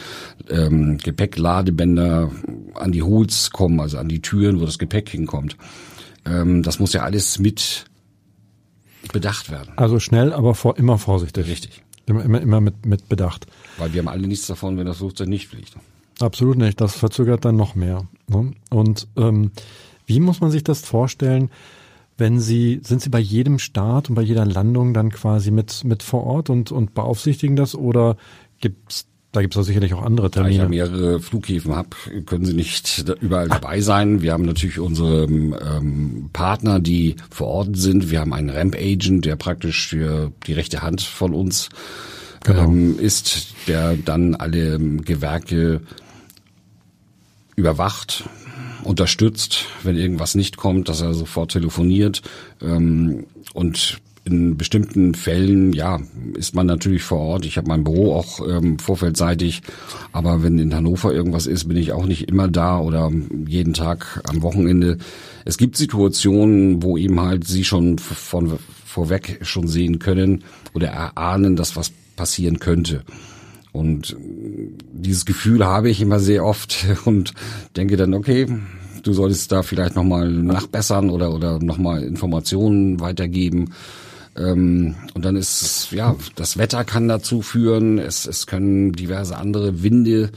ähm, 0.50 0.98
Gepäckladebänder 0.98 2.30
an 2.74 2.92
die 2.92 3.02
Holes 3.02 3.50
kommen, 3.50 3.80
also 3.80 3.98
an 3.98 4.08
die 4.08 4.20
Türen, 4.20 4.60
wo 4.60 4.66
das 4.66 4.78
Gepäck 4.78 5.08
hinkommt. 5.08 5.56
Ähm, 6.26 6.62
das 6.62 6.78
muss 6.78 6.92
ja 6.92 7.02
alles 7.02 7.38
mit 7.38 7.86
bedacht 9.12 9.50
werden. 9.50 9.72
Also 9.76 9.98
schnell, 9.98 10.32
aber 10.32 10.54
vor, 10.54 10.76
immer 10.78 10.98
vorsichtig. 10.98 11.46
Richtig. 11.46 11.82
Immer, 12.06 12.24
immer, 12.24 12.40
immer 12.40 12.60
mit, 12.60 12.84
mit 12.84 13.08
Bedacht. 13.08 13.46
Weil 13.78 13.92
wir 13.92 14.00
haben 14.00 14.08
alle 14.08 14.26
nichts 14.26 14.46
davon, 14.46 14.76
wenn 14.76 14.86
das 14.86 14.98
Flugzeug 14.98 15.28
nicht 15.28 15.48
fliegt. 15.48 15.74
Absolut 16.22 16.56
nicht. 16.56 16.80
Das 16.80 16.94
verzögert 16.94 17.44
dann 17.44 17.56
noch 17.56 17.74
mehr. 17.74 18.06
Ne? 18.28 18.52
Und 18.70 19.08
ähm, 19.16 19.50
wie 20.06 20.20
muss 20.20 20.40
man 20.40 20.50
sich 20.50 20.64
das 20.64 20.80
vorstellen, 20.80 21.50
wenn 22.18 22.38
Sie, 22.38 22.80
sind 22.84 23.02
Sie 23.02 23.08
bei 23.08 23.18
jedem 23.18 23.58
Start 23.58 24.08
und 24.08 24.14
bei 24.14 24.22
jeder 24.22 24.44
Landung 24.44 24.94
dann 24.94 25.10
quasi 25.10 25.50
mit, 25.50 25.84
mit 25.84 26.02
vor 26.02 26.24
Ort 26.24 26.50
und, 26.50 26.70
und 26.70 26.94
beaufsichtigen 26.94 27.56
das 27.56 27.74
oder 27.74 28.16
gibt's 28.60 29.06
da 29.32 29.40
gibt's 29.40 29.56
doch 29.56 29.62
sicherlich 29.62 29.94
auch 29.94 30.02
andere 30.02 30.30
Termine. 30.30 30.58
Da 30.58 30.64
ich 30.64 30.78
ja 30.78 30.86
mehrere 30.86 31.20
Flughäfen 31.20 31.74
habe, 31.74 31.88
können 32.26 32.44
Sie 32.44 32.52
nicht 32.52 33.02
überall 33.22 33.48
dabei 33.48 33.80
sein. 33.80 34.20
Wir 34.20 34.34
haben 34.34 34.44
natürlich 34.44 34.78
unsere 34.78 35.24
ähm, 35.24 36.28
Partner, 36.34 36.80
die 36.80 37.16
vor 37.30 37.46
Ort 37.46 37.76
sind. 37.76 38.10
Wir 38.10 38.20
haben 38.20 38.34
einen 38.34 38.50
Ramp-Agent, 38.50 39.24
der 39.24 39.36
praktisch 39.36 39.88
für 39.88 40.32
die 40.46 40.52
rechte 40.52 40.82
Hand 40.82 41.00
von 41.00 41.32
uns 41.32 41.70
genau. 42.44 42.64
ähm, 42.64 42.98
ist, 42.98 43.54
der 43.68 43.96
dann 43.96 44.34
alle 44.34 44.78
Gewerke 44.78 45.80
überwacht, 47.62 48.24
unterstützt, 48.82 49.66
wenn 49.84 49.96
irgendwas 49.96 50.34
nicht 50.34 50.56
kommt, 50.56 50.88
dass 50.88 51.00
er 51.00 51.14
sofort 51.14 51.52
telefoniert 51.52 52.22
ähm, 52.60 53.26
und 53.54 54.00
in 54.24 54.56
bestimmten 54.56 55.14
Fällen, 55.14 55.72
ja, 55.72 56.00
ist 56.34 56.54
man 56.54 56.66
natürlich 56.66 57.02
vor 57.02 57.18
Ort. 57.18 57.44
Ich 57.44 57.56
habe 57.56 57.68
mein 57.68 57.84
Büro 57.84 58.14
auch 58.14 58.40
ähm, 58.48 58.78
vorfeldseitig, 58.78 59.62
aber 60.12 60.42
wenn 60.42 60.58
in 60.58 60.74
Hannover 60.74 61.12
irgendwas 61.12 61.46
ist, 61.46 61.68
bin 61.68 61.76
ich 61.76 61.92
auch 61.92 62.06
nicht 62.06 62.28
immer 62.28 62.48
da 62.48 62.78
oder 62.78 63.10
jeden 63.46 63.74
Tag 63.74 64.22
am 64.28 64.42
Wochenende. 64.42 64.98
Es 65.44 65.56
gibt 65.56 65.76
Situationen, 65.76 66.82
wo 66.82 66.96
eben 66.96 67.20
halt 67.20 67.46
Sie 67.46 67.64
schon 67.64 67.98
von 67.98 68.58
vorweg 68.84 69.40
schon 69.42 69.68
sehen 69.68 69.98
können 70.00 70.44
oder 70.74 70.88
erahnen, 70.88 71.56
dass 71.56 71.76
was 71.76 71.92
passieren 72.16 72.58
könnte. 72.58 73.02
Und 73.72 74.16
dieses 74.92 75.24
Gefühl 75.24 75.64
habe 75.64 75.88
ich 75.88 76.00
immer 76.00 76.20
sehr 76.20 76.44
oft 76.44 76.86
und 77.04 77.32
denke 77.76 77.96
dann, 77.96 78.14
okay, 78.14 78.46
du 79.02 79.12
solltest 79.12 79.50
da 79.50 79.62
vielleicht 79.62 79.96
nochmal 79.96 80.30
nachbessern 80.30 81.10
oder, 81.10 81.32
oder 81.32 81.58
nochmal 81.58 82.02
Informationen 82.02 83.00
weitergeben. 83.00 83.72
Ähm, 84.36 84.94
und 85.14 85.24
dann 85.24 85.36
ist 85.36 85.90
ja, 85.90 86.14
das 86.36 86.56
Wetter 86.56 86.84
kann 86.84 87.08
dazu 87.08 87.42
führen, 87.42 87.98
es, 87.98 88.26
es 88.26 88.46
können 88.46 88.92
diverse 88.92 89.36
andere 89.36 89.82
Winde, 89.82 90.30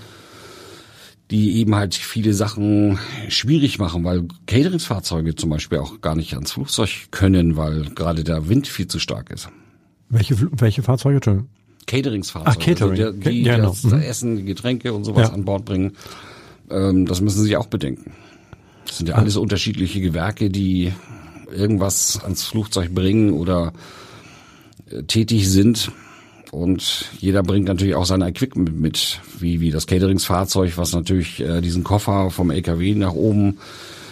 die 1.32 1.58
eben 1.58 1.76
halt 1.76 1.96
viele 1.96 2.34
Sachen 2.34 3.00
schwierig 3.30 3.80
machen, 3.80 4.04
weil 4.04 4.28
Cateringsfahrzeuge 4.48 5.36
zum 5.36 5.50
Beispiel 5.50 5.80
auch 5.80 6.02
gar 6.02 6.16
nicht 6.16 6.34
ans 6.34 6.52
Flugzeug 6.52 7.08
können, 7.12 7.58
weil 7.58 7.86
gerade 7.96 8.24
der 8.24 8.48
Wind 8.48 8.68
viel 8.68 8.88
zu 8.88 9.00
stark 9.00 9.32
ist. 9.32 9.50
Welche, 10.10 10.36
welche 10.52 10.84
Fahrzeuge? 10.84 11.46
Entschuldigung. 11.86 12.22
Cateringsfahrzeuge. 12.22 12.58
Ach, 12.58 12.66
Catering. 12.66 13.02
Also 13.02 13.12
die, 13.12 13.30
die 13.30 13.44
ja, 13.44 13.58
das 13.58 13.84
mhm. 13.84 14.02
Essen, 14.02 14.38
die 14.38 14.44
Getränke 14.46 14.94
und 14.94 15.04
sowas 15.04 15.30
Ja. 15.30 15.34
an 15.34 15.46
Bord 15.46 15.66
bringen. 15.66 15.94
Ähm, 16.70 17.06
das 17.06 17.22
müssen 17.22 17.44
Sie 17.44 17.56
auch 17.58 17.68
bedenken. 17.68 18.12
Das 18.88 18.98
sind 18.98 19.10
ja 19.10 19.16
alles 19.16 19.36
unterschiedliche 19.38 20.02
Gewerke, 20.02 20.50
die 20.50 20.92
irgendwas 21.56 22.20
ans 22.24 22.44
Flugzeug 22.44 22.94
bringen 22.94 23.34
oder 23.34 23.74
äh, 24.90 25.04
tätig 25.04 25.50
sind. 25.50 25.92
Und 26.52 27.10
jeder 27.20 27.44
bringt 27.44 27.68
natürlich 27.68 27.96
auch 27.96 28.06
sein 28.06 28.22
Equipment 28.22 28.80
mit, 28.80 29.20
wie, 29.40 29.60
wie 29.60 29.72
das 29.72 29.88
Cateringsfahrzeug, 29.88 30.78
was 30.78 30.94
natürlich 30.94 31.42
äh, 31.42 31.62
diesen 31.62 31.84
Koffer 31.84 32.30
vom 32.32 32.50
LKW 32.50 32.96
nach 32.96 33.14
oben 33.14 33.58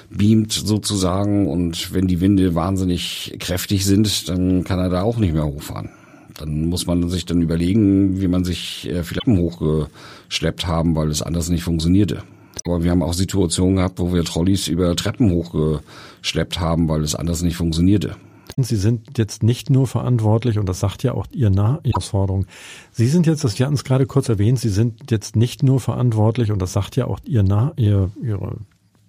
beamt 0.10 0.52
sozusagen. 0.52 1.48
Und 1.48 1.94
wenn 1.94 2.08
die 2.08 2.20
Winde 2.20 2.54
wahnsinnig 2.54 3.36
kräftig 3.40 3.86
sind, 3.86 4.28
dann 4.30 4.64
kann 4.64 4.80
er 4.80 4.90
da 4.90 5.04
auch 5.04 5.18
nicht 5.18 5.34
mehr 5.34 5.46
hochfahren. 5.46 5.90
Dann 6.38 6.66
muss 6.66 6.88
man 6.88 7.10
sich 7.10 7.26
dann 7.26 7.42
überlegen, 7.42 8.20
wie 8.22 8.28
man 8.28 8.44
sich 8.44 8.90
äh, 8.90 9.04
vielleicht 9.04 9.28
hochgeschleppt 9.28 10.68
haben, 10.68 10.96
weil 10.96 11.10
es 11.10 11.22
anders 11.22 11.50
nicht 11.50 11.64
funktionierte. 11.64 12.24
Aber 12.66 12.84
wir 12.84 12.92
haben 12.92 13.04
auch 13.04 13.14
Situationen 13.14 13.78
gehabt, 13.78 14.00
wo 14.00 14.14
wir 14.14 14.24
Trolleys 14.24 14.68
über 14.68 14.96
Treppen 14.96 15.32
hochgeschleppt 15.32 16.60
haben, 16.60 16.88
weil 16.88 17.02
es 17.02 17.16
anders 17.16 17.42
nicht 17.42 17.58
funktionierte. 17.58 18.16
Sie 18.58 18.76
sind 18.76 19.18
jetzt 19.18 19.42
nicht 19.42 19.70
nur 19.70 19.88
verantwortlich, 19.88 20.60
und 20.60 20.70
das 20.70 20.80
sagt 20.80 21.04
ja 21.04 21.14
auch 21.14 21.26
Ihr 21.32 21.50
Ihre 21.50 21.80
Herausforderung. 21.84 22.46
Sie 22.92 23.08
sind 23.08 23.26
jetzt, 23.26 23.44
das, 23.44 23.58
wir 23.58 23.66
hatten 23.66 23.76
es 23.76 23.84
gerade 23.84 24.06
kurz 24.06 24.30
erwähnt, 24.30 24.60
Sie 24.60 24.70
sind 24.70 25.12
jetzt 25.12 25.36
nicht 25.36 25.64
nur 25.64 25.80
verantwortlich, 25.80 26.52
und 26.52 26.62
das 26.62 26.74
sagt 26.74 26.96
ja 26.96 27.08
auch 27.08 27.20
Ihr 27.26 27.44
Ihr, 27.78 28.12
Ihre 28.22 28.58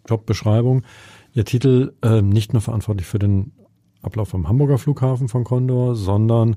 Jobbeschreibung, 0.08 0.82
Ihr 1.34 1.44
Titel, 1.44 1.92
äh, 2.02 2.22
nicht 2.22 2.52
nur 2.54 2.62
verantwortlich 2.62 3.06
für 3.06 3.18
den 3.18 3.52
Ablauf 4.02 4.34
am 4.34 4.48
Hamburger 4.48 4.78
Flughafen 4.78 5.28
von 5.28 5.44
Condor, 5.44 5.94
sondern 5.94 6.56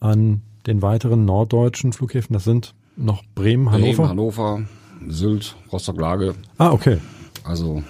an 0.00 0.42
den 0.66 0.82
weiteren 0.82 1.24
norddeutschen 1.24 1.92
Flughäfen. 1.92 2.34
Das 2.34 2.44
sind 2.44 2.74
noch 2.96 3.22
Bremen, 3.34 3.70
Hannover. 3.70 3.92
Bremen, 3.92 4.08
Hannover, 4.08 4.60
Sylt, 5.08 5.56
Rostock-Lage. 5.72 6.34
Ah, 6.58 6.70
okay. 6.72 6.98
Also 7.44 7.82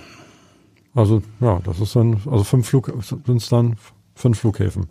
Also 0.95 1.23
ja, 1.41 1.61
das 1.65 1.81
ist 1.81 1.95
dann, 1.97 2.21
also 2.31 2.45
fünf 2.45 2.69
Flug 2.69 2.93
sind 3.03 3.37
es 3.37 3.49
dann 3.49 3.77
fünf 4.15 4.39
Flughäfen. 4.41 4.87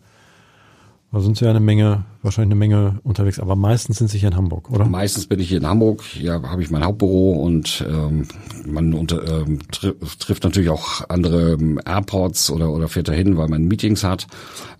Da 1.15 1.22
sind 1.22 1.38
sie 1.38 1.45
ja 1.45 1.51
eine 1.51 1.62
Menge, 1.62 2.03
wahrscheinlich 2.24 2.51
eine 2.51 2.60
Menge 2.60 3.00
unterwegs, 3.03 3.39
aber 3.39 3.55
meistens 3.55 4.00
sind 4.00 4.10
sie 4.10 4.17
hier 4.17 4.27
in 4.27 4.36
Hamburg, 4.36 4.69
oder? 4.69 4.84
Meistens 4.84 5.27
bin 5.27 5.39
ich 5.39 5.48
hier 5.48 5.60
in 5.60 5.65
Hamburg, 5.65 6.03
hier 6.03 6.41
habe 6.41 6.62
ich 6.62 6.69
mein 6.69 6.84
Hauptbüro 6.84 7.31
und 7.41 7.86
ähm, 7.89 8.27
man 8.65 8.93
unter, 8.93 9.25
ähm, 9.25 9.60
tri 9.72 9.93
trifft 10.19 10.43
natürlich 10.43 10.69
auch 10.69 11.07
andere 11.07 11.53
ähm, 11.53 11.79
Airports 11.86 12.51
oder, 12.51 12.69
oder 12.69 12.89
fährt 12.89 13.07
dahin, 13.07 13.38
weil 13.38 13.48
man 13.48 13.63
Meetings 13.63 14.03
hat, 14.03 14.27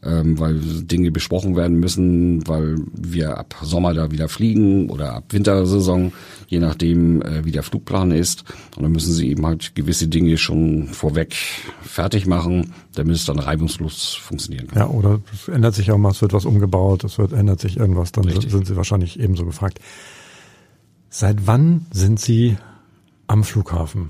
ähm, 0.04 0.38
weil 0.38 0.56
Dinge 0.60 1.10
besprochen 1.10 1.56
werden 1.56 1.80
müssen, 1.80 2.46
weil 2.50 2.80
wir 2.92 3.38
ab 3.38 3.56
Sommer 3.62 3.94
da 3.94 4.12
wieder 4.12 4.28
fliegen 4.28 4.90
oder 4.90 5.14
ab 5.14 5.24
Wintersaison, 5.30 6.12
je 6.48 6.60
nachdem 6.60 7.22
äh, 7.22 7.46
wie 7.46 7.52
der 7.52 7.64
Flugplan 7.64 8.12
ist. 8.12 8.44
Und 8.76 8.84
dann 8.84 8.92
müssen 8.92 9.14
sie 9.14 9.30
eben 9.30 9.46
halt 9.46 9.76
gewisse 9.76 10.08
Dinge 10.08 10.38
schon 10.38 10.88
vorweg 10.88 11.36
fertig 11.82 12.26
machen, 12.26 12.74
damit 12.94 13.16
es 13.16 13.26
dann 13.26 13.40
reibungslos 13.40 14.16
funktionieren 14.16 14.68
kann. 14.68 14.80
Ja, 14.80 14.88
oder 14.88 15.22
es 15.34 15.48
ändert 15.48 15.76
sich 15.76 15.92
auch 15.92 15.98
mal, 15.98 16.12
es 16.12 16.22
wird 16.22 16.34
was 16.34 16.46
umgebaut, 16.46 17.04
es 17.04 17.18
wird, 17.18 17.34
ändert 17.34 17.60
sich 17.60 17.78
irgendwas, 17.78 18.12
dann 18.12 18.26
Richtig. 18.26 18.52
sind 18.52 18.68
sie 18.68 18.76
wahrscheinlich 18.76 19.20
ebenso 19.20 19.46
gefragt. 19.46 19.80
Seit 21.10 21.48
wann 21.48 21.86
sind 21.92 22.20
Sie 22.20 22.58
am 23.28 23.46
Flughafen? 23.46 24.10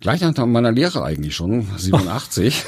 Gleich 0.00 0.20
nach 0.22 0.46
meiner 0.46 0.72
Lehre 0.72 1.04
eigentlich 1.04 1.36
schon, 1.36 1.66
87. 1.76 2.64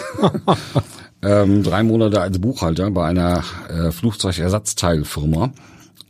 ähm, 1.23 1.63
drei 1.63 1.83
Monate 1.85 2.21
als 2.21 2.39
Buchhalter 2.39 2.91
bei 2.91 3.07
einer 3.07 3.45
äh, 3.69 3.93
Flugzeugersatzteilfirma. 3.93 5.53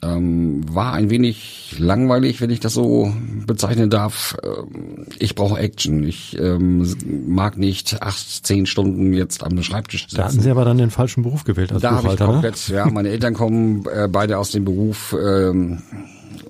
Ähm, 0.00 0.62
war 0.72 0.92
ein 0.92 1.10
wenig 1.10 1.74
langweilig, 1.78 2.40
wenn 2.40 2.50
ich 2.50 2.60
das 2.60 2.72
so 2.72 3.12
bezeichnen 3.46 3.90
darf. 3.90 4.36
Ähm, 4.44 5.06
ich 5.18 5.34
brauche 5.34 5.58
Action. 5.58 6.04
Ich 6.04 6.38
ähm, 6.38 6.86
mag 7.26 7.58
nicht 7.58 8.00
acht, 8.00 8.46
zehn 8.46 8.66
Stunden 8.66 9.12
jetzt 9.12 9.42
am 9.42 9.60
Schreibtisch 9.60 10.02
sitzen. 10.02 10.16
Da 10.16 10.24
hatten 10.26 10.40
Sie 10.40 10.50
aber 10.50 10.64
dann 10.64 10.78
den 10.78 10.90
falschen 10.90 11.24
Beruf 11.24 11.42
gewählt 11.42 11.72
als 11.72 11.82
Da 11.82 11.90
habe 11.90 11.98
ich 11.98 12.02
Buchhalter, 12.04 12.26
ne? 12.26 12.32
komplett, 12.32 12.68
ja, 12.68 12.86
meine 12.86 13.08
Eltern 13.08 13.34
kommen 13.34 13.86
äh, 13.92 14.06
beide 14.06 14.38
aus 14.38 14.52
dem 14.52 14.64
Beruf 14.64 15.16
ähm, 15.20 15.82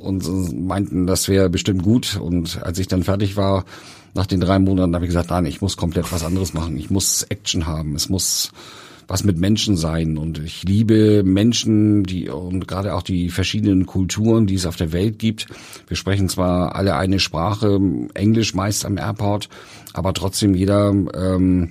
und 0.02 0.66
meinten, 0.66 1.06
das 1.06 1.28
wäre 1.28 1.48
bestimmt 1.48 1.82
gut. 1.82 2.16
Und 2.20 2.62
als 2.62 2.78
ich 2.78 2.86
dann 2.86 3.02
fertig 3.02 3.38
war, 3.38 3.64
nach 4.12 4.26
den 4.26 4.40
drei 4.40 4.58
Monaten, 4.58 4.94
habe 4.94 5.06
ich 5.06 5.10
gesagt, 5.10 5.30
nein, 5.30 5.46
ich 5.46 5.62
muss 5.62 5.78
komplett 5.78 6.12
was 6.12 6.24
anderes 6.24 6.52
machen. 6.52 6.76
Ich 6.76 6.90
muss 6.90 7.22
Action 7.22 7.66
haben. 7.66 7.94
Es 7.94 8.10
muss 8.10 8.50
was 9.08 9.24
mit 9.24 9.38
Menschen 9.38 9.76
sein. 9.76 10.18
Und 10.18 10.38
ich 10.38 10.62
liebe 10.64 11.24
Menschen, 11.24 12.04
die 12.04 12.28
und 12.28 12.68
gerade 12.68 12.94
auch 12.94 13.02
die 13.02 13.30
verschiedenen 13.30 13.86
Kulturen, 13.86 14.46
die 14.46 14.54
es 14.54 14.66
auf 14.66 14.76
der 14.76 14.92
Welt 14.92 15.18
gibt. 15.18 15.46
Wir 15.88 15.96
sprechen 15.96 16.28
zwar 16.28 16.76
alle 16.76 16.94
eine 16.96 17.18
Sprache, 17.18 17.80
Englisch 18.14 18.54
meist 18.54 18.84
am 18.84 18.98
Airport, 18.98 19.48
aber 19.94 20.12
trotzdem 20.12 20.54
jeder 20.54 20.90
ähm, 20.90 21.70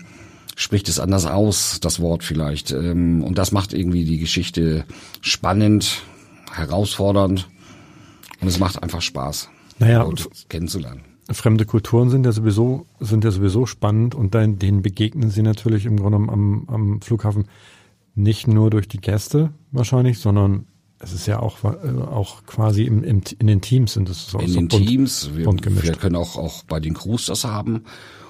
spricht 0.55 0.89
es 0.89 0.99
anders 0.99 1.27
aus, 1.27 1.79
das 1.79 1.99
Wort 1.99 2.23
vielleicht. 2.23 2.71
Ähm, 2.71 3.23
und 3.23 3.37
das 3.37 3.51
macht 3.51 3.73
irgendwie 3.73 4.03
die 4.03 4.17
Geschichte 4.17 4.83
spannend, 5.21 6.01
herausfordernd 6.51 7.47
und 8.41 8.47
es 8.47 8.57
macht 8.59 8.81
einfach 8.81 9.01
Spaß, 9.01 9.49
Naja, 9.77 10.01
Leute 10.03 10.25
kennenzulernen. 10.49 11.01
Fremde 11.29 11.65
Kulturen 11.65 12.09
sind 12.09 12.25
ja 12.25 12.31
sowieso, 12.31 12.85
sind 12.99 13.23
ja 13.23 13.31
sowieso 13.31 13.65
spannend 13.65 14.15
und 14.15 14.33
dann, 14.33 14.59
denen 14.59 14.81
begegnen 14.81 15.29
sie 15.29 15.41
natürlich 15.41 15.85
im 15.85 15.97
Grunde 15.97 16.19
genommen 16.19 16.29
am, 16.29 16.73
am 16.73 17.01
Flughafen 17.01 17.47
nicht 18.15 18.47
nur 18.47 18.69
durch 18.69 18.87
die 18.87 18.99
Gäste 18.99 19.51
wahrscheinlich, 19.71 20.19
sondern 20.19 20.65
es 20.99 21.13
ist 21.13 21.27
ja 21.27 21.39
auch, 21.39 21.63
äh, 21.63 22.01
auch 22.01 22.45
quasi 22.45 22.83
im, 22.83 23.03
im, 23.03 23.21
in 23.37 23.47
den 23.47 23.61
Teams 23.61 23.93
sind 23.93 24.09
es 24.09 24.27
so. 24.27 24.39
In 24.39 24.47
so 24.47 24.59
den 24.59 24.67
bunt, 24.67 24.87
Teams, 24.87 25.29
wir, 25.35 25.45
wir 25.45 25.93
können 25.93 26.15
auch, 26.15 26.37
auch 26.37 26.63
bei 26.63 26.79
den 26.79 26.93
Crews 26.93 27.27
das 27.27 27.43
haben. 27.43 27.83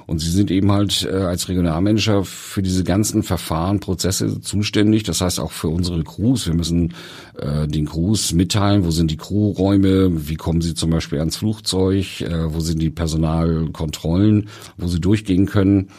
Und 0.08 0.20
sie 0.20 0.32
sind 0.32 0.50
eben 0.52 0.72
halt 0.72 1.04
äh, 1.04 1.16
als 1.16 1.50
Regionalmanager 1.50 2.24
für 2.24 2.62
diese 2.62 2.86
ganzen 2.86 3.24
Verfahren, 3.24 3.82
Prozesse 3.82 4.40
zuständig. 4.40 5.04
Das 5.04 5.20
heißt 5.20 5.40
auch 5.40 5.52
für 5.52 5.68
unsere 5.68 6.02
Crews. 6.04 6.48
Wir 6.48 6.54
müssen 6.54 6.94
äh, 7.38 7.68
den 7.68 7.86
Crews 7.86 8.32
mitteilen, 8.32 8.86
wo 8.86 8.92
sind 8.92 9.12
die 9.12 9.18
Crewräume, 9.18 10.30
wie 10.30 10.36
kommen 10.36 10.62
sie 10.62 10.76
zum 10.76 10.92
Beispiel 10.92 11.20
ans 11.20 11.36
Flugzeug, 11.36 12.22
äh, 12.22 12.54
wo 12.54 12.62
sind 12.62 12.82
die 12.82 12.90
Personalkontrollen, 12.90 14.48
wo 14.78 14.88
sie 14.88 15.02
durchgehen 15.02 15.46
können. 15.46 15.90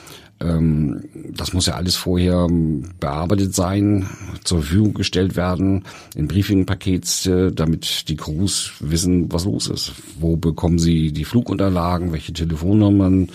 Ähm, 0.40 1.04
das 1.34 1.52
muss 1.52 1.66
ja 1.66 1.74
alles 1.74 1.96
vorher 1.96 2.46
ähm, 2.48 2.84
bearbeitet 3.00 3.54
sein, 3.54 4.08
zur 4.44 4.62
Verfügung 4.62 4.94
gestellt 4.94 5.36
werden, 5.36 5.84
in 6.14 6.28
Briefingpakets, 6.28 7.26
äh, 7.26 7.52
damit 7.52 8.08
die 8.08 8.16
Crews 8.16 8.72
wissen, 8.80 9.30
was 9.32 9.44
los 9.44 9.68
ist. 9.68 9.92
Wo 10.18 10.36
bekommen 10.36 10.78
sie 10.78 11.12
die 11.12 11.24
Flugunterlagen, 11.24 12.12
welche 12.12 12.32
Telefonnummern 12.32 13.28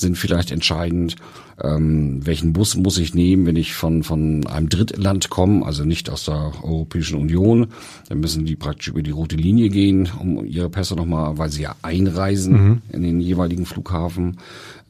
sind 0.00 0.16
vielleicht 0.16 0.50
entscheidend. 0.50 1.16
Ähm, 1.60 2.24
welchen 2.24 2.52
Bus 2.52 2.76
muss 2.76 2.98
ich 2.98 3.14
nehmen, 3.14 3.46
wenn 3.46 3.56
ich 3.56 3.74
von, 3.74 4.04
von 4.04 4.46
einem 4.46 4.68
Drittland 4.68 5.28
komme, 5.28 5.66
also 5.66 5.84
nicht 5.84 6.08
aus 6.08 6.24
der 6.24 6.52
Europäischen 6.62 7.18
Union. 7.18 7.68
Dann 8.08 8.20
müssen 8.20 8.44
die 8.44 8.54
praktisch 8.54 8.88
über 8.88 9.02
die 9.02 9.10
rote 9.10 9.34
Linie 9.34 9.68
gehen, 9.68 10.08
um 10.20 10.44
ihre 10.44 10.70
Pässe 10.70 10.94
nochmal, 10.94 11.36
weil 11.36 11.50
sie 11.50 11.62
ja 11.62 11.74
einreisen 11.82 12.52
mhm. 12.52 12.82
in 12.92 13.02
den 13.02 13.20
jeweiligen 13.20 13.66
Flughafen. 13.66 14.38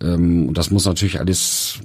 Ähm, 0.03 0.47
und 0.47 0.59
das 0.59 0.71
muss 0.71 0.85
natürlich 0.85 1.19
alles 1.19 1.81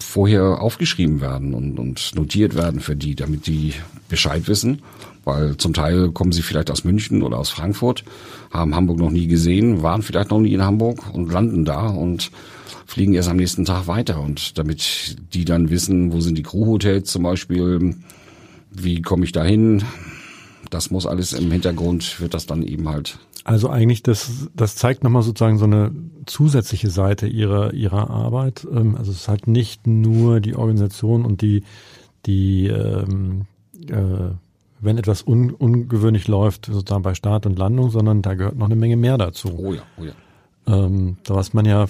vorher 0.00 0.60
aufgeschrieben 0.60 1.20
werden 1.20 1.54
und, 1.54 1.78
und 1.78 2.14
notiert 2.14 2.54
werden 2.54 2.80
für 2.80 2.96
die, 2.96 3.14
damit 3.14 3.46
die 3.46 3.72
Bescheid 4.08 4.48
wissen. 4.48 4.82
Weil 5.24 5.56
zum 5.56 5.74
Teil 5.74 6.10
kommen 6.12 6.32
sie 6.32 6.42
vielleicht 6.42 6.70
aus 6.70 6.84
München 6.84 7.22
oder 7.22 7.38
aus 7.38 7.50
Frankfurt, 7.50 8.04
haben 8.50 8.74
Hamburg 8.74 8.98
noch 8.98 9.10
nie 9.10 9.26
gesehen, 9.26 9.82
waren 9.82 10.02
vielleicht 10.02 10.30
noch 10.30 10.40
nie 10.40 10.54
in 10.54 10.62
Hamburg 10.62 11.12
und 11.12 11.30
landen 11.30 11.64
da 11.64 11.88
und 11.88 12.30
fliegen 12.86 13.14
erst 13.14 13.28
am 13.28 13.36
nächsten 13.36 13.64
Tag 13.64 13.86
weiter. 13.86 14.20
Und 14.20 14.58
damit 14.58 15.16
die 15.34 15.44
dann 15.44 15.70
wissen, 15.70 16.12
wo 16.12 16.20
sind 16.20 16.38
die 16.38 16.42
Crewhotels 16.42 17.10
zum 17.10 17.22
Beispiel, 17.22 17.96
wie 18.70 19.02
komme 19.02 19.24
ich 19.24 19.32
da 19.32 19.44
hin, 19.44 19.84
das 20.70 20.90
muss 20.90 21.06
alles 21.06 21.32
im 21.32 21.50
Hintergrund, 21.50 22.20
wird 22.20 22.34
das 22.34 22.46
dann 22.46 22.62
eben 22.62 22.88
halt 22.88 23.18
also 23.44 23.70
eigentlich, 23.70 24.02
das, 24.02 24.48
das 24.54 24.76
zeigt 24.76 25.02
nochmal 25.02 25.22
sozusagen 25.22 25.58
so 25.58 25.64
eine 25.64 25.92
zusätzliche 26.26 26.90
Seite 26.90 27.26
ihrer, 27.26 27.72
ihrer 27.72 28.10
Arbeit. 28.10 28.66
Ähm, 28.70 28.96
also 28.96 29.10
es 29.10 29.22
ist 29.22 29.28
halt 29.28 29.46
nicht 29.46 29.86
nur 29.86 30.40
die 30.40 30.54
Organisation 30.54 31.24
und 31.24 31.40
die, 31.40 31.64
die 32.26 32.66
ähm, 32.66 33.46
äh, 33.88 34.34
wenn 34.80 34.98
etwas 34.98 35.26
un, 35.26 35.50
ungewöhnlich 35.50 36.28
läuft, 36.28 36.66
sozusagen 36.66 37.02
bei 37.02 37.14
Start 37.14 37.46
und 37.46 37.58
Landung, 37.58 37.90
sondern 37.90 38.22
da 38.22 38.34
gehört 38.34 38.56
noch 38.56 38.66
eine 38.66 38.76
Menge 38.76 38.96
mehr 38.96 39.18
dazu. 39.18 39.54
Oh 39.58 39.72
ja, 39.72 39.82
oh 39.98 40.04
ja. 40.04 40.12
Ähm, 40.66 41.16
da 41.24 41.34
was 41.34 41.52
man 41.52 41.64
ja, 41.64 41.86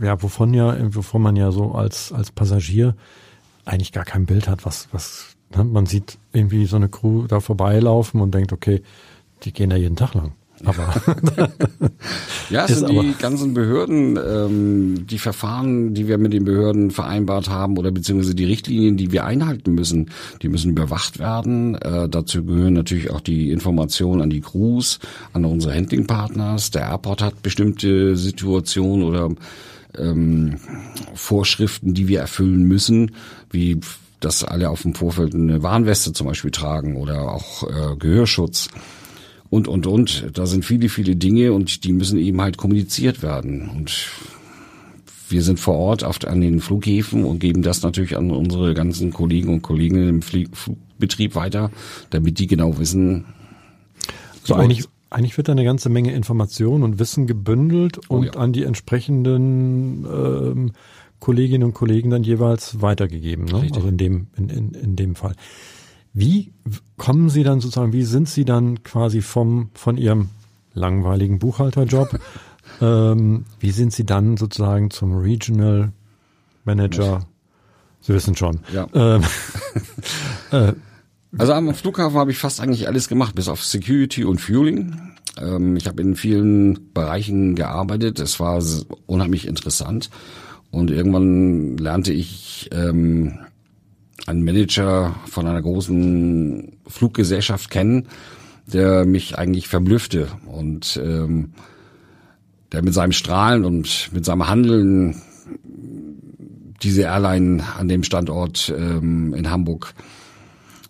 ja, 0.00 0.22
wovon 0.22 0.54
ja, 0.54 0.76
wovon 0.94 1.22
man 1.22 1.36
ja 1.36 1.50
so 1.50 1.72
als, 1.72 2.12
als 2.12 2.30
Passagier 2.30 2.94
eigentlich 3.64 3.92
gar 3.92 4.04
kein 4.04 4.26
Bild 4.26 4.48
hat, 4.48 4.64
was, 4.64 4.88
was, 4.92 5.36
ne? 5.54 5.64
man 5.64 5.86
sieht 5.86 6.18
irgendwie 6.32 6.66
so 6.66 6.76
eine 6.76 6.88
Crew 6.88 7.26
da 7.26 7.40
vorbeilaufen 7.40 8.20
und 8.20 8.34
denkt, 8.34 8.52
okay, 8.52 8.82
die 9.42 9.52
gehen 9.52 9.70
da 9.70 9.76
jeden 9.76 9.96
Tag 9.96 10.14
lang. 10.14 10.32
Aber 10.64 10.94
ja, 12.50 12.64
es 12.64 12.78
sind 12.78 12.90
die 12.90 13.14
ganzen 13.18 13.54
Behörden, 13.54 14.16
ähm, 14.16 15.06
die 15.06 15.18
Verfahren, 15.18 15.94
die 15.94 16.08
wir 16.08 16.18
mit 16.18 16.32
den 16.32 16.44
Behörden 16.44 16.90
vereinbart 16.90 17.48
haben 17.48 17.76
oder 17.78 17.90
beziehungsweise 17.90 18.34
die 18.34 18.44
Richtlinien, 18.44 18.96
die 18.96 19.12
wir 19.12 19.24
einhalten 19.24 19.74
müssen, 19.74 20.10
die 20.42 20.48
müssen 20.48 20.72
überwacht 20.72 21.18
werden. 21.18 21.76
Äh, 21.76 22.08
dazu 22.08 22.44
gehören 22.44 22.74
natürlich 22.74 23.10
auch 23.10 23.20
die 23.20 23.50
Informationen 23.50 24.22
an 24.22 24.30
die 24.30 24.40
Crews, 24.40 24.98
an 25.32 25.44
unsere 25.44 25.74
Handlingpartners. 25.74 26.70
Der 26.70 26.82
Airport 26.82 27.22
hat 27.22 27.42
bestimmte 27.42 28.16
Situationen 28.16 29.06
oder 29.06 29.30
ähm, 29.96 30.56
Vorschriften, 31.14 31.94
die 31.94 32.08
wir 32.08 32.20
erfüllen 32.20 32.64
müssen, 32.64 33.12
wie 33.50 33.80
dass 34.20 34.42
alle 34.42 34.68
auf 34.70 34.82
dem 34.82 34.94
Vorfeld 34.94 35.32
eine 35.32 35.62
Warnweste 35.62 36.12
zum 36.12 36.26
Beispiel 36.26 36.50
tragen 36.50 36.96
oder 36.96 37.30
auch 37.32 37.62
äh, 37.62 37.96
Gehörschutz 37.96 38.68
und, 39.50 39.68
und, 39.68 39.86
und. 39.86 40.30
Da 40.34 40.46
sind 40.46 40.64
viele, 40.64 40.88
viele 40.88 41.16
Dinge 41.16 41.52
und 41.52 41.84
die 41.84 41.92
müssen 41.92 42.18
eben 42.18 42.40
halt 42.40 42.56
kommuniziert 42.56 43.22
werden. 43.22 43.68
Und 43.68 44.08
wir 45.28 45.42
sind 45.42 45.60
vor 45.60 45.76
Ort 45.76 46.04
auf, 46.04 46.18
an 46.26 46.40
den 46.40 46.60
Flughäfen 46.60 47.24
und 47.24 47.38
geben 47.38 47.62
das 47.62 47.82
natürlich 47.82 48.16
an 48.16 48.30
unsere 48.30 48.74
ganzen 48.74 49.12
Kollegen 49.12 49.52
und 49.52 49.62
Kolleginnen 49.62 50.08
im 50.08 50.22
Flie 50.22 50.48
Flugbetrieb 50.52 51.34
weiter, 51.34 51.70
damit 52.10 52.38
die 52.38 52.46
genau 52.46 52.78
wissen. 52.78 53.24
So 54.44 54.54
eigentlich, 54.54 54.86
eigentlich 55.10 55.36
wird 55.36 55.48
da 55.48 55.52
eine 55.52 55.64
ganze 55.64 55.88
Menge 55.88 56.12
Information 56.12 56.82
und 56.82 56.98
Wissen 56.98 57.26
gebündelt 57.26 57.98
oh 58.08 58.16
und 58.16 58.20
oh 58.20 58.24
ja. 58.24 58.32
an 58.32 58.52
die 58.52 58.64
entsprechenden 58.64 60.04
ähm, 60.04 60.72
Kolleginnen 61.20 61.64
und 61.64 61.74
Kollegen 61.74 62.10
dann 62.10 62.22
jeweils 62.22 62.80
weitergegeben. 62.80 63.46
Ne? 63.46 63.68
Also 63.74 63.88
in 63.88 63.96
dem, 63.96 64.28
in, 64.36 64.48
in, 64.48 64.70
in 64.72 64.96
dem 64.96 65.14
Fall. 65.14 65.34
Wie 66.18 66.52
kommen 66.96 67.30
Sie 67.30 67.44
dann 67.44 67.60
sozusagen, 67.60 67.92
wie 67.92 68.02
sind 68.02 68.28
Sie 68.28 68.44
dann 68.44 68.82
quasi 68.82 69.22
vom, 69.22 69.70
von 69.74 69.96
Ihrem 69.96 70.30
langweiligen 70.74 71.38
Buchhalterjob, 71.38 72.18
ähm, 72.80 73.44
wie 73.60 73.70
sind 73.70 73.92
Sie 73.92 74.04
dann 74.04 74.36
sozusagen 74.36 74.90
zum 74.90 75.16
Regional 75.16 75.92
Manager? 76.64 77.20
Sie 78.00 78.12
wissen 78.12 78.34
schon. 78.34 78.58
Ja. 78.74 78.88
Ähm, 78.94 79.22
äh, 80.50 80.72
also 81.36 81.52
am 81.52 81.72
Flughafen 81.72 82.18
habe 82.18 82.32
ich 82.32 82.38
fast 82.38 82.60
eigentlich 82.60 82.88
alles 82.88 83.06
gemacht, 83.06 83.36
bis 83.36 83.46
auf 83.46 83.62
Security 83.62 84.24
und 84.24 84.40
Fueling. 84.40 85.12
Ähm, 85.40 85.76
ich 85.76 85.86
habe 85.86 86.02
in 86.02 86.16
vielen 86.16 86.92
Bereichen 86.94 87.54
gearbeitet. 87.54 88.18
Es 88.18 88.40
war 88.40 88.60
unheimlich 89.06 89.46
interessant. 89.46 90.10
Und 90.72 90.90
irgendwann 90.90 91.76
lernte 91.76 92.12
ich 92.12 92.70
ähm, 92.72 93.38
einen 94.26 94.44
Manager 94.44 95.14
von 95.26 95.46
einer 95.46 95.62
großen 95.62 96.78
Fluggesellschaft 96.86 97.70
kennen, 97.70 98.08
der 98.66 99.04
mich 99.04 99.38
eigentlich 99.38 99.68
verblüffte 99.68 100.28
und 100.46 101.00
ähm, 101.02 101.52
der 102.72 102.82
mit 102.82 102.92
seinem 102.92 103.12
Strahlen 103.12 103.64
und 103.64 104.10
mit 104.12 104.24
seinem 104.24 104.48
Handeln 104.48 105.22
diese 106.82 107.02
Airline 107.02 107.62
an 107.78 107.88
dem 107.88 108.04
Standort 108.04 108.72
ähm, 108.76 109.34
in 109.34 109.50
Hamburg 109.50 109.94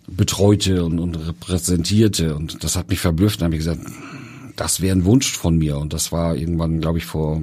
betreute 0.06 0.84
und, 0.84 0.98
und 0.98 1.14
repräsentierte 1.14 2.34
und 2.34 2.64
das 2.64 2.76
hat 2.76 2.88
mich 2.88 3.00
verblüfft. 3.00 3.40
Dann 3.40 3.46
habe 3.46 3.56
ich 3.56 3.60
gesagt, 3.60 3.80
das 4.56 4.80
wäre 4.80 4.96
ein 4.96 5.04
Wunsch 5.04 5.30
von 5.30 5.56
mir 5.56 5.78
und 5.78 5.92
das 5.92 6.10
war 6.10 6.34
irgendwann, 6.34 6.80
glaube 6.80 6.98
ich, 6.98 7.06
vor 7.06 7.42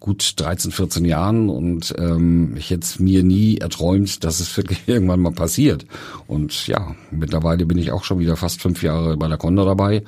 gut 0.00 0.34
13, 0.36 0.70
14 0.70 1.04
Jahren 1.04 1.48
und 1.48 1.94
ähm, 1.98 2.54
ich 2.56 2.70
hätte 2.70 3.02
mir 3.02 3.22
nie 3.22 3.58
erträumt, 3.58 4.24
dass 4.24 4.40
es 4.40 4.56
wirklich 4.56 4.82
irgendwann 4.86 5.20
mal 5.20 5.32
passiert. 5.32 5.86
Und 6.26 6.66
ja, 6.66 6.94
mittlerweile 7.10 7.66
bin 7.66 7.78
ich 7.78 7.92
auch 7.92 8.04
schon 8.04 8.18
wieder 8.18 8.36
fast 8.36 8.60
fünf 8.60 8.82
Jahre 8.82 9.16
bei 9.16 9.28
der 9.28 9.38
Condor 9.38 9.66
dabei. 9.66 10.02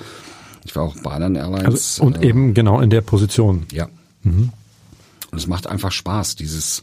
Ich 0.64 0.77
war 0.77 0.85
auch 0.85 0.96
bei 1.03 1.12
anderen 1.12 1.37
Airlines. 1.37 2.01
Also, 2.01 2.05
und 2.05 2.22
äh, 2.22 2.29
eben 2.29 2.55
genau 2.55 2.81
in 2.81 2.90
der 2.90 3.01
Position. 3.01 3.66
Ja. 3.72 3.88
Mhm. 4.22 4.51
Und 5.31 5.38
es 5.38 5.46
macht 5.46 5.66
einfach 5.66 5.92
Spaß, 5.92 6.37
dieses 6.37 6.83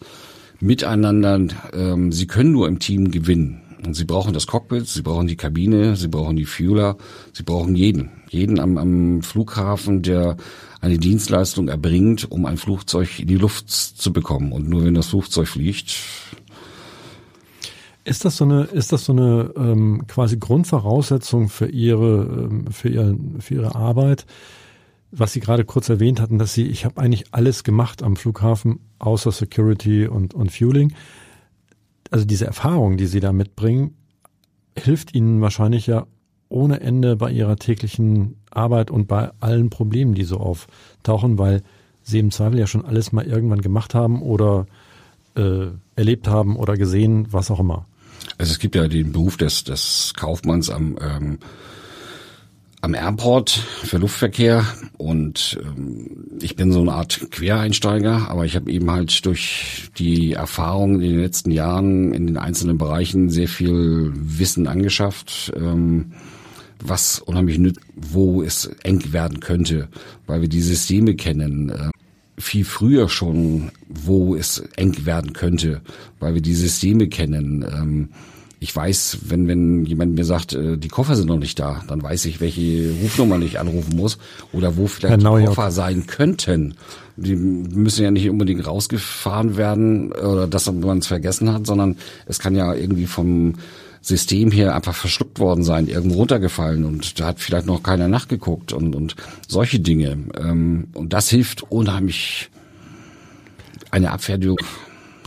Miteinander. 0.59 1.39
Ähm, 1.73 2.11
Sie 2.11 2.27
können 2.27 2.51
nur 2.51 2.67
im 2.67 2.79
Team 2.79 3.11
gewinnen. 3.11 3.61
Und 3.85 3.93
sie 3.93 4.05
brauchen 4.05 4.33
das 4.33 4.47
Cockpit, 4.47 4.87
sie 4.87 5.03
brauchen 5.03 5.27
die 5.27 5.35
Kabine, 5.35 5.95
sie 5.95 6.07
brauchen 6.07 6.35
die 6.35 6.45
Fueler, 6.45 6.97
sie 7.33 7.43
brauchen 7.43 7.75
jeden. 7.75 8.09
Jeden 8.29 8.59
am, 8.59 8.77
am 8.77 9.21
Flughafen, 9.21 10.01
der 10.01 10.37
eine 10.85 10.99
Dienstleistung 10.99 11.67
erbringt, 11.67 12.31
um 12.31 12.45
ein 12.45 12.57
Flugzeug 12.57 13.19
in 13.19 13.27
die 13.27 13.37
Luft 13.37 13.69
zu 13.69 14.13
bekommen. 14.13 14.51
Und 14.51 14.69
nur 14.69 14.85
wenn 14.85 14.93
das 14.93 15.07
Flugzeug 15.07 15.47
fliegt. 15.47 15.95
Ist 18.03 18.23
das 18.23 18.37
so 18.37 18.45
eine, 18.45 18.65
ist 18.65 18.93
das 18.93 19.05
so 19.05 19.13
eine 19.13 19.51
ähm, 19.57 20.03
quasi 20.07 20.37
Grundvoraussetzung 20.37 21.49
für 21.49 21.67
ihre, 21.67 22.49
ähm, 22.51 22.67
für, 22.67 22.89
ihr, 22.89 23.17
für 23.39 23.55
ihre 23.55 23.73
Arbeit? 23.73 24.27
Was 25.09 25.33
Sie 25.33 25.39
gerade 25.39 25.65
kurz 25.65 25.89
erwähnt 25.89 26.21
hatten, 26.21 26.37
dass 26.37 26.53
Sie, 26.53 26.67
ich 26.67 26.85
habe 26.85 27.01
eigentlich 27.01 27.25
alles 27.31 27.63
gemacht 27.63 28.03
am 28.03 28.15
Flughafen, 28.15 28.79
außer 28.99 29.31
Security 29.31 30.05
und, 30.05 30.35
und 30.35 30.51
Fueling. 30.51 30.93
Also 32.11 32.25
diese 32.25 32.45
Erfahrung, 32.45 32.97
die 32.97 33.07
Sie 33.07 33.21
da 33.21 33.33
mitbringen, 33.33 33.95
hilft 34.77 35.15
Ihnen 35.15 35.41
wahrscheinlich 35.41 35.87
ja 35.87 36.05
ohne 36.47 36.79
Ende 36.81 37.15
bei 37.15 37.31
ihrer 37.31 37.55
täglichen 37.55 38.37
Arbeit 38.55 38.91
und 38.91 39.07
bei 39.07 39.31
allen 39.39 39.69
Problemen, 39.69 40.13
die 40.15 40.23
so 40.23 40.37
auftauchen, 40.37 41.37
weil 41.37 41.61
sie 42.03 42.19
im 42.19 42.31
Zweifel 42.31 42.59
ja 42.59 42.67
schon 42.67 42.85
alles 42.85 43.11
mal 43.11 43.25
irgendwann 43.25 43.61
gemacht 43.61 43.93
haben 43.93 44.21
oder 44.21 44.67
äh, 45.35 45.67
erlebt 45.95 46.27
haben 46.27 46.55
oder 46.55 46.75
gesehen, 46.75 47.27
was 47.31 47.51
auch 47.51 47.59
immer. 47.59 47.85
Also 48.37 48.51
es 48.51 48.59
gibt 48.59 48.75
ja 48.75 48.87
den 48.87 49.11
Beruf 49.11 49.37
des, 49.37 49.63
des 49.63 50.13
Kaufmanns 50.15 50.69
am 50.69 50.97
ähm, 51.01 51.39
am 52.85 52.93
Airport 52.93 53.49
für 53.49 53.97
Luftverkehr 53.97 54.63
und 54.97 55.59
ähm, 55.65 56.37
ich 56.39 56.55
bin 56.55 56.71
so 56.71 56.81
eine 56.81 56.93
Art 56.93 57.31
Quereinsteiger, 57.31 58.29
aber 58.29 58.45
ich 58.45 58.55
habe 58.55 58.71
eben 58.71 58.91
halt 58.91 59.25
durch 59.25 59.89
die 59.97 60.33
Erfahrung 60.33 61.01
in 61.01 61.09
den 61.13 61.19
letzten 61.19 61.49
Jahren 61.49 62.13
in 62.13 62.27
den 62.27 62.37
einzelnen 62.37 62.77
Bereichen 62.77 63.31
sehr 63.31 63.47
viel 63.47 64.11
Wissen 64.13 64.67
angeschafft. 64.67 65.51
Ähm, 65.55 66.11
was 66.89 67.19
unheimlich 67.19 67.57
nützt, 67.57 67.81
wo 67.95 68.41
es 68.41 68.69
eng 68.83 69.13
werden 69.13 69.39
könnte, 69.39 69.87
weil 70.27 70.41
wir 70.41 70.49
die 70.49 70.61
Systeme 70.61 71.15
kennen. 71.15 71.69
Äh, 71.69 71.89
viel 72.37 72.65
früher 72.65 73.09
schon, 73.09 73.71
wo 73.87 74.35
es 74.35 74.63
eng 74.75 75.05
werden 75.05 75.33
könnte, 75.33 75.81
weil 76.19 76.33
wir 76.33 76.41
die 76.41 76.55
Systeme 76.55 77.07
kennen. 77.07 77.63
Ähm, 77.63 78.09
ich 78.59 78.75
weiß, 78.75 79.19
wenn, 79.27 79.47
wenn 79.47 79.85
jemand 79.85 80.15
mir 80.15 80.25
sagt, 80.25 80.53
äh, 80.53 80.77
die 80.77 80.87
Koffer 80.87 81.15
sind 81.15 81.27
noch 81.27 81.37
nicht 81.37 81.59
da, 81.59 81.83
dann 81.87 82.01
weiß 82.01 82.25
ich, 82.25 82.41
welche 82.41 82.93
Rufnummer 83.01 83.39
ich 83.41 83.59
anrufen 83.59 83.95
muss 83.95 84.17
oder 84.53 84.77
wo 84.77 84.87
vielleicht 84.87 85.21
die 85.21 85.25
Koffer 85.25 85.71
sein 85.71 86.07
könnten. 86.07 86.75
Die 87.17 87.35
müssen 87.35 88.03
ja 88.03 88.11
nicht 88.11 88.29
unbedingt 88.29 88.65
rausgefahren 88.65 89.55
werden 89.55 90.11
oder 90.11 90.47
dass 90.47 90.71
man 90.71 90.97
es 90.97 91.07
vergessen 91.07 91.53
hat, 91.53 91.65
sondern 91.67 91.97
es 92.25 92.39
kann 92.39 92.55
ja 92.55 92.73
irgendwie 92.73 93.05
vom 93.05 93.55
System 94.05 94.51
hier 94.51 94.75
einfach 94.75 94.93
verschluckt 94.93 95.39
worden 95.39 95.63
sein, 95.63 95.87
irgendwo 95.87 96.17
runtergefallen 96.17 96.85
und 96.85 97.19
da 97.19 97.27
hat 97.27 97.39
vielleicht 97.39 97.65
noch 97.65 97.81
keiner 97.81 98.07
nachgeguckt 98.07 98.71
und, 98.71 98.95
und 98.95 99.15
solche 99.47 99.79
Dinge. 99.79 100.17
Ähm, 100.39 100.89
und 100.93 101.11
das 101.11 101.29
hilft 101.29 101.63
unheimlich, 101.71 102.51
eine 103.89 104.11
Abfertigung 104.11 104.57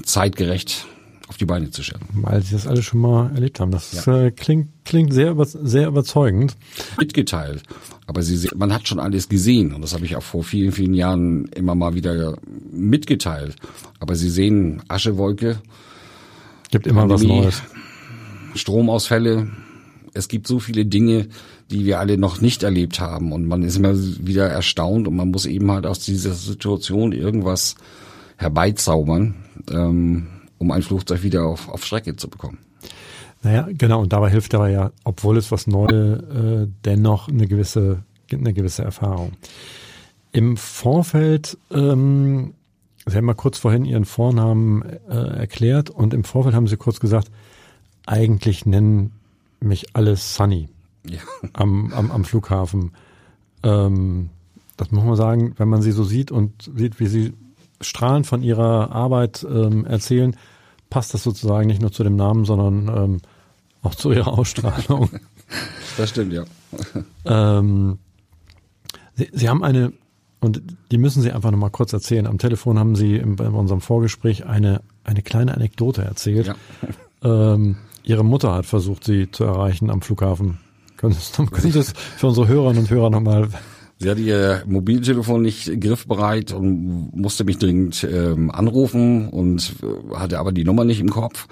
zeitgerecht 0.04 0.86
auf 1.26 1.36
die 1.36 1.44
Beine 1.44 1.70
zu 1.70 1.82
stellen. 1.82 2.04
Weil 2.12 2.40
Sie 2.42 2.52
das 2.52 2.68
alle 2.68 2.82
schon 2.82 3.00
mal 3.00 3.32
erlebt 3.34 3.58
haben. 3.58 3.72
Das 3.72 4.04
ja. 4.06 4.26
äh, 4.26 4.30
klingt, 4.30 4.68
klingt 4.84 5.12
sehr, 5.12 5.34
sehr 5.44 5.88
überzeugend. 5.88 6.56
Mitgeteilt. 6.98 7.64
Aber 8.06 8.22
Sie, 8.22 8.48
man 8.54 8.72
hat 8.72 8.86
schon 8.86 9.00
alles 9.00 9.28
gesehen 9.28 9.74
und 9.74 9.82
das 9.82 9.92
habe 9.92 10.04
ich 10.04 10.14
auch 10.14 10.22
vor 10.22 10.44
vielen, 10.44 10.70
vielen 10.70 10.94
Jahren 10.94 11.46
immer 11.48 11.74
mal 11.74 11.94
wieder 11.94 12.38
mitgeteilt. 12.70 13.56
Aber 13.98 14.14
Sie 14.14 14.30
sehen 14.30 14.82
Aschewolke. 14.86 15.58
Gibt 16.70 16.86
immer 16.86 17.06
Pandemie, 17.06 17.44
was 17.44 17.44
Neues. 17.44 17.62
Stromausfälle. 18.54 19.48
Es 20.14 20.28
gibt 20.28 20.46
so 20.46 20.58
viele 20.58 20.84
Dinge, 20.86 21.28
die 21.70 21.84
wir 21.84 22.00
alle 22.00 22.18
noch 22.18 22.40
nicht 22.40 22.62
erlebt 22.62 23.00
haben. 23.00 23.32
Und 23.32 23.46
man 23.46 23.62
ist 23.62 23.76
immer 23.76 23.94
wieder 23.94 24.48
erstaunt 24.48 25.06
und 25.06 25.16
man 25.16 25.30
muss 25.30 25.46
eben 25.46 25.70
halt 25.70 25.86
aus 25.86 26.00
dieser 26.00 26.32
Situation 26.32 27.12
irgendwas 27.12 27.76
herbeizaubern, 28.36 29.34
ähm, 29.70 30.26
um 30.58 30.70
ein 30.70 30.82
Flugzeug 30.82 31.22
wieder 31.22 31.44
auf, 31.44 31.68
auf 31.68 31.84
Strecke 31.84 32.16
zu 32.16 32.28
bekommen. 32.28 32.58
Naja, 33.42 33.68
genau, 33.70 34.00
und 34.00 34.12
dabei 34.12 34.30
hilft 34.30 34.54
aber 34.54 34.68
ja, 34.68 34.90
obwohl 35.04 35.36
es 35.36 35.52
was 35.52 35.66
Neues, 35.66 36.20
äh, 36.22 36.66
dennoch 36.84 37.28
eine 37.28 37.46
gewisse, 37.46 38.02
eine 38.32 38.52
gewisse 38.52 38.82
Erfahrung. 38.82 39.32
Im 40.32 40.56
Vorfeld, 40.56 41.56
ähm, 41.70 42.54
Sie 43.06 43.16
haben 43.16 43.24
mal 43.24 43.34
kurz 43.34 43.58
vorhin 43.58 43.86
Ihren 43.86 44.04
Vornamen 44.04 44.82
äh, 45.08 45.14
erklärt 45.14 45.88
und 45.88 46.12
im 46.12 46.24
Vorfeld 46.24 46.54
haben 46.54 46.66
Sie 46.66 46.76
kurz 46.76 47.00
gesagt, 47.00 47.30
eigentlich 48.08 48.66
nennen 48.66 49.12
mich 49.60 49.94
alle 49.94 50.16
Sunny 50.16 50.68
ja. 51.08 51.20
am, 51.52 51.92
am, 51.92 52.10
am 52.10 52.24
Flughafen. 52.24 52.92
Ähm, 53.62 54.30
das 54.76 54.90
muss 54.90 55.04
man 55.04 55.16
sagen, 55.16 55.54
wenn 55.56 55.68
man 55.68 55.82
sie 55.82 55.92
so 55.92 56.04
sieht 56.04 56.30
und 56.30 56.70
sieht, 56.74 57.00
wie 57.00 57.06
sie 57.06 57.34
strahlend 57.80 58.26
von 58.26 58.42
ihrer 58.42 58.92
Arbeit 58.92 59.46
ähm, 59.48 59.84
erzählen, 59.84 60.36
passt 60.90 61.12
das 61.14 61.22
sozusagen 61.22 61.66
nicht 61.66 61.82
nur 61.82 61.92
zu 61.92 62.02
dem 62.02 62.16
Namen, 62.16 62.44
sondern 62.44 62.88
ähm, 62.88 63.20
auch 63.82 63.94
zu 63.94 64.12
ihrer 64.12 64.38
Ausstrahlung. 64.38 65.10
Das 65.96 66.10
stimmt, 66.10 66.34
ja. 66.34 66.44
ähm, 67.24 67.98
sie, 69.14 69.30
sie 69.32 69.48
haben 69.48 69.64
eine, 69.64 69.94
und 70.40 70.62
die 70.92 70.98
müssen 70.98 71.22
Sie 71.22 71.32
einfach 71.32 71.50
nochmal 71.50 71.70
kurz 71.70 71.94
erzählen. 71.94 72.26
Am 72.26 72.36
Telefon 72.36 72.78
haben 72.78 72.94
Sie 72.94 73.16
in, 73.16 73.38
in 73.38 73.54
unserem 73.54 73.80
Vorgespräch 73.80 74.44
eine, 74.44 74.82
eine 75.04 75.22
kleine 75.22 75.54
Anekdote 75.54 76.02
erzählt. 76.02 76.48
Ja. 77.22 77.54
Ähm, 77.54 77.78
Ihre 78.08 78.24
Mutter 78.24 78.54
hat 78.54 78.66
versucht, 78.66 79.04
Sie 79.04 79.30
zu 79.30 79.44
erreichen 79.44 79.90
am 79.90 80.00
Flughafen. 80.00 80.58
Können 80.96 81.12
Sie 81.12 81.78
es 81.78 81.92
für 82.16 82.26
unsere 82.26 82.48
Hörerinnen 82.48 82.82
und 82.82 82.90
Hörer 82.90 83.10
nochmal 83.10 83.48
Sie 84.00 84.08
hatte 84.08 84.20
ihr 84.20 84.62
Mobiltelefon 84.66 85.42
nicht 85.42 85.80
griffbereit 85.80 86.52
und 86.52 87.10
musste 87.16 87.42
mich 87.42 87.58
dringend 87.58 88.06
ähm, 88.08 88.50
anrufen 88.52 89.28
und 89.28 89.74
äh, 89.82 90.14
hatte 90.14 90.38
aber 90.38 90.52
die 90.52 90.62
Nummer 90.62 90.84
nicht 90.84 91.00
im 91.00 91.10
Kopf 91.10 91.48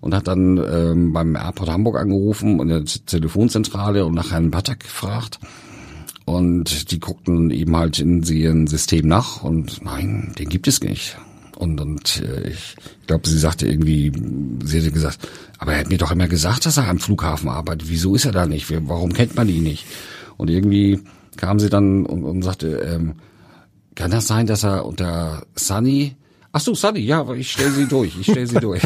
und 0.00 0.14
hat 0.14 0.26
dann 0.26 0.56
ähm, 0.56 1.12
beim 1.12 1.36
Airport 1.36 1.68
Hamburg 1.68 1.98
angerufen 1.98 2.58
und 2.58 2.68
der 2.68 2.86
Telefonzentrale 2.86 4.06
und 4.06 4.14
nach 4.14 4.32
Herrn 4.32 4.50
Patak 4.50 4.80
gefragt. 4.80 5.40
Und 6.24 6.90
die 6.90 7.00
guckten 7.00 7.50
eben 7.50 7.76
halt 7.76 7.98
in 7.98 8.22
ihren 8.22 8.66
System 8.66 9.06
nach 9.06 9.42
und 9.42 9.84
nein, 9.84 10.32
den 10.38 10.48
gibt 10.48 10.68
es 10.68 10.80
nicht. 10.80 11.18
Und, 11.60 11.78
und 11.78 12.22
äh, 12.22 12.48
ich 12.48 12.74
glaube, 13.06 13.28
sie 13.28 13.38
sagte 13.38 13.68
irgendwie, 13.68 14.10
sie 14.64 14.78
hätte 14.78 14.92
gesagt, 14.92 15.18
aber 15.58 15.74
er 15.74 15.80
hat 15.80 15.90
mir 15.90 15.98
doch 15.98 16.10
immer 16.10 16.26
gesagt, 16.26 16.64
dass 16.64 16.78
er 16.78 16.88
am 16.88 16.98
Flughafen 16.98 17.50
arbeitet. 17.50 17.90
Wieso 17.90 18.14
ist 18.14 18.24
er 18.24 18.32
da 18.32 18.46
nicht? 18.46 18.72
Warum 18.88 19.12
kennt 19.12 19.36
man 19.36 19.46
ihn 19.48 19.62
nicht? 19.62 19.84
Und 20.38 20.48
irgendwie 20.48 21.00
kam 21.36 21.58
sie 21.58 21.68
dann 21.68 22.06
und, 22.06 22.24
und 22.24 22.42
sagte, 22.42 22.78
ähm, 22.78 23.16
kann 23.94 24.10
das 24.10 24.26
sein, 24.26 24.46
dass 24.46 24.64
er 24.64 24.86
unter 24.86 25.44
Sunny 25.54 26.16
Ach 26.52 26.60
so, 26.60 26.74
Sunny, 26.74 27.00
ja, 27.00 27.30
ich 27.34 27.52
stelle 27.52 27.70
sie 27.70 27.86
durch, 27.86 28.18
ich 28.18 28.26
stelle 28.26 28.46
sie 28.46 28.56
durch. 28.60 28.82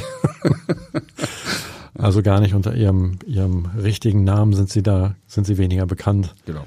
also 1.95 2.23
gar 2.23 2.41
nicht 2.41 2.55
unter 2.55 2.75
ihrem 2.75 3.19
ihrem 3.25 3.67
richtigen 3.81 4.25
Namen 4.25 4.53
sind 4.53 4.69
sie 4.69 4.83
da, 4.83 5.15
sind 5.27 5.47
sie 5.47 5.59
weniger 5.59 5.87
bekannt. 5.87 6.35
Genau. 6.45 6.65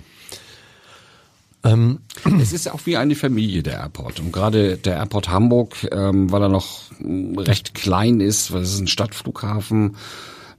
Ähm, 1.67 1.99
es 2.41 2.53
ist 2.53 2.71
auch 2.71 2.81
wie 2.85 2.97
eine 2.97 3.15
Familie, 3.15 3.63
der 3.63 3.79
Airport. 3.79 4.19
Und 4.19 4.31
gerade 4.31 4.77
der 4.77 4.97
Airport 4.97 5.29
Hamburg, 5.29 5.75
ähm, 5.91 6.31
weil 6.31 6.43
er 6.43 6.49
noch 6.49 6.81
recht 7.01 7.73
klein 7.73 8.19
ist, 8.19 8.51
weil 8.51 8.61
es 8.61 8.73
ist 8.73 8.79
ein 8.79 8.87
Stadtflughafen. 8.87 9.95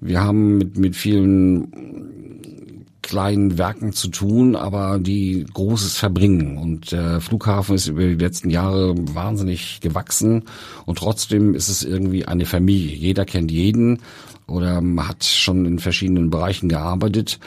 Wir 0.01 0.21
haben 0.21 0.59
mit, 0.59 0.77
mit 0.79 0.97
vielen 0.97 1.69
kleinen 3.03 3.57
Werken 3.57 3.95
zu 3.95 4.09
tun, 4.09 4.55
aber 4.55 4.99
die 4.99 5.47
Großes 5.55 5.97
verbringen. 5.97 6.59
Und 6.59 6.93
der 6.93 7.23
Flughafen 7.23 7.75
ist 7.75 7.89
über 7.89 8.03
die 8.03 8.15
letzten 8.15 8.51
Jahre 8.51 8.95
wahnsinnig 9.15 9.81
gewachsen 9.81 10.45
und 10.85 10.99
trotzdem 10.99 11.55
ist 11.55 11.69
es 11.69 11.83
irgendwie 11.83 12.27
eine 12.27 12.45
Familie. 12.45 12.95
Jeder 12.95 13.25
kennt 13.25 13.51
jeden 13.51 14.01
oder 14.47 14.83
hat 14.99 15.25
schon 15.25 15.65
in 15.65 15.79
verschiedenen 15.79 16.29
Bereichen 16.29 16.69
gearbeitet. 16.69 17.39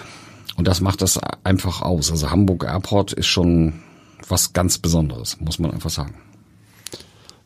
Und 0.57 0.67
das 0.67 0.81
macht 0.81 1.01
das 1.01 1.19
einfach 1.43 1.81
aus. 1.81 2.11
Also 2.11 2.29
Hamburg 2.29 2.65
Airport 2.65 3.13
ist 3.13 3.27
schon 3.27 3.81
was 4.27 4.53
ganz 4.53 4.77
Besonderes, 4.77 5.39
muss 5.39 5.59
man 5.59 5.71
einfach 5.71 5.89
sagen. 5.89 6.15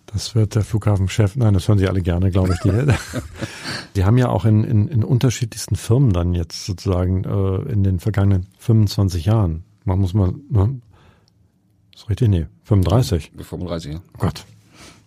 Das 0.07 0.33
wird 0.33 0.55
der 0.55 0.63
Flughafenchef, 0.63 1.35
nein, 1.35 1.53
das 1.53 1.67
hören 1.67 1.77
Sie 1.77 1.87
alle 1.87 2.01
gerne, 2.01 2.31
glaube 2.31 2.53
ich. 2.53 2.59
Die, 2.59 2.71
die 3.95 4.05
haben 4.05 4.17
ja 4.17 4.29
auch 4.29 4.45
in, 4.45 4.63
in, 4.63 4.87
in 4.87 5.03
unterschiedlichsten 5.03 5.75
Firmen 5.75 6.13
dann 6.13 6.33
jetzt 6.33 6.65
sozusagen 6.65 7.25
äh, 7.25 7.71
in 7.71 7.83
den 7.83 7.99
vergangenen 7.99 8.47
25 8.59 9.25
Jahren, 9.25 9.65
man 9.83 9.99
muss 9.99 10.13
mal, 10.13 10.33
ne? 10.49 10.79
ist 11.93 12.09
richtig, 12.09 12.29
nee, 12.29 12.45
35. 12.63 13.31
35, 13.37 13.93
ja. 13.93 13.99
Oh 14.13 14.19
Gott, 14.19 14.45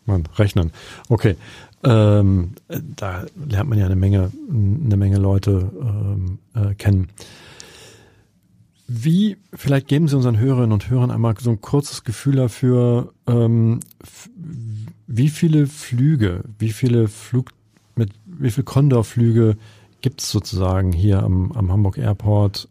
man, 0.05 0.25
rechnen. 0.37 0.73
Okay, 1.09 1.37
ähm, 1.85 2.53
da 2.69 3.25
lernt 3.49 3.71
man 3.71 3.79
ja 3.79 3.87
eine 3.87 3.97
Menge, 3.97 4.31
eine 4.51 4.97
Menge 4.97 5.17
Leute 5.17 5.71
ähm, 5.81 6.39
äh, 6.55 6.75
kennen. 6.75 7.09
Wie, 8.91 9.37
vielleicht 9.53 9.87
geben 9.87 10.09
Sie 10.09 10.17
unseren 10.17 10.39
Hörerinnen 10.39 10.73
und 10.73 10.89
Hörern 10.89 11.11
einmal 11.11 11.35
so 11.39 11.51
ein 11.51 11.61
kurzes 11.61 12.05
Gefühl 12.05 12.37
dafür, 12.37 13.13
ähm, 13.27 13.81
wie 15.07 15.29
viele 15.29 15.67
Flüge, 15.67 16.43
wie 16.59 16.71
viele 16.71 17.09
Flug, 17.09 17.51
mit 17.97 18.11
wie 18.25 18.51
viel 18.51 18.65
Condor-Flüge 18.65 19.59
gibt 20.01 20.23
es 20.23 20.31
sozusagen 20.31 20.93
hier 20.93 21.23
am, 21.23 21.53
am 21.53 21.71
Hamburg 21.71 21.99
Airport 21.99 22.67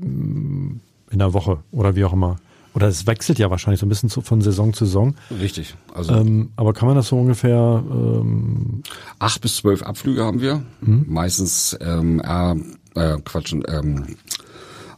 mm, 0.00 0.76
in 1.10 1.18
der 1.18 1.34
Woche 1.34 1.58
oder 1.70 1.96
wie 1.96 2.04
auch 2.04 2.14
immer? 2.14 2.36
Oder 2.74 2.86
es 2.88 3.06
wechselt 3.06 3.38
ja 3.38 3.50
wahrscheinlich 3.50 3.80
so 3.80 3.86
ein 3.86 3.90
bisschen 3.90 4.08
zu, 4.08 4.22
von 4.22 4.40
Saison 4.40 4.72
zu 4.72 4.86
Saison. 4.86 5.16
Richtig. 5.40 5.74
Also 5.92 6.14
ähm, 6.14 6.50
aber 6.56 6.72
kann 6.72 6.86
man 6.86 6.96
das 6.96 7.08
so 7.08 7.18
ungefähr? 7.18 7.82
Ähm, 7.90 8.82
acht 9.18 9.40
bis 9.42 9.56
zwölf 9.56 9.82
Abflüge 9.82 10.24
haben 10.24 10.40
wir. 10.40 10.62
Mhm. 10.80 11.04
Meistens 11.08 11.76
ähm, 11.80 12.20
äh, 12.20 12.54
äh, 12.94 13.18
Quatsch, 13.24 13.52
ähm, 13.52 14.16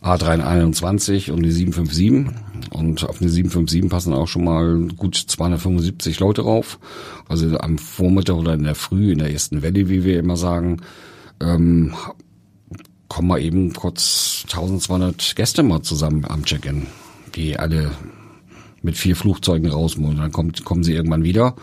A321 0.03 1.31
und 1.31 1.43
die 1.43 1.53
757. 1.53 2.35
Und 2.71 3.05
auf 3.05 3.21
eine 3.21 3.29
757 3.29 3.91
passen 3.91 4.13
auch 4.13 4.29
schon 4.29 4.45
mal 4.45 4.89
gut 4.97 5.17
275 5.17 6.21
Leute 6.21 6.43
drauf. 6.43 6.79
Also 7.29 7.59
am 7.59 7.79
Vormittag 7.79 8.37
oder 8.37 8.55
in 8.55 8.65
der 8.65 8.75
Früh, 8.75 9.13
in 9.13 9.19
der 9.19 9.33
ersten 9.33 9.63
Welle, 9.63 9.89
wie 9.89 10.05
wir 10.05 10.19
immer 10.19 10.37
sagen, 10.37 10.79
ähm, 11.41 11.95
kommen 13.09 13.29
mal 13.29 13.41
eben 13.41 13.73
kurz 13.73 14.45
1200 14.47 15.35
Gäste 15.37 15.63
mal 15.63 15.83
zusammen 15.83 16.25
am 16.27 16.45
Check-in, 16.45 16.87
die 17.35 17.59
alle 17.59 17.91
mit 18.83 18.97
vier 18.97 19.17
Flugzeugen 19.17 19.71
raus 19.71 19.97
und 19.97 20.17
dann 20.17 20.33
kommt, 20.33 20.65
kommen 20.65 20.85
sie 20.85 20.95
irgendwann 20.95 21.25
wieder 21.25 21.57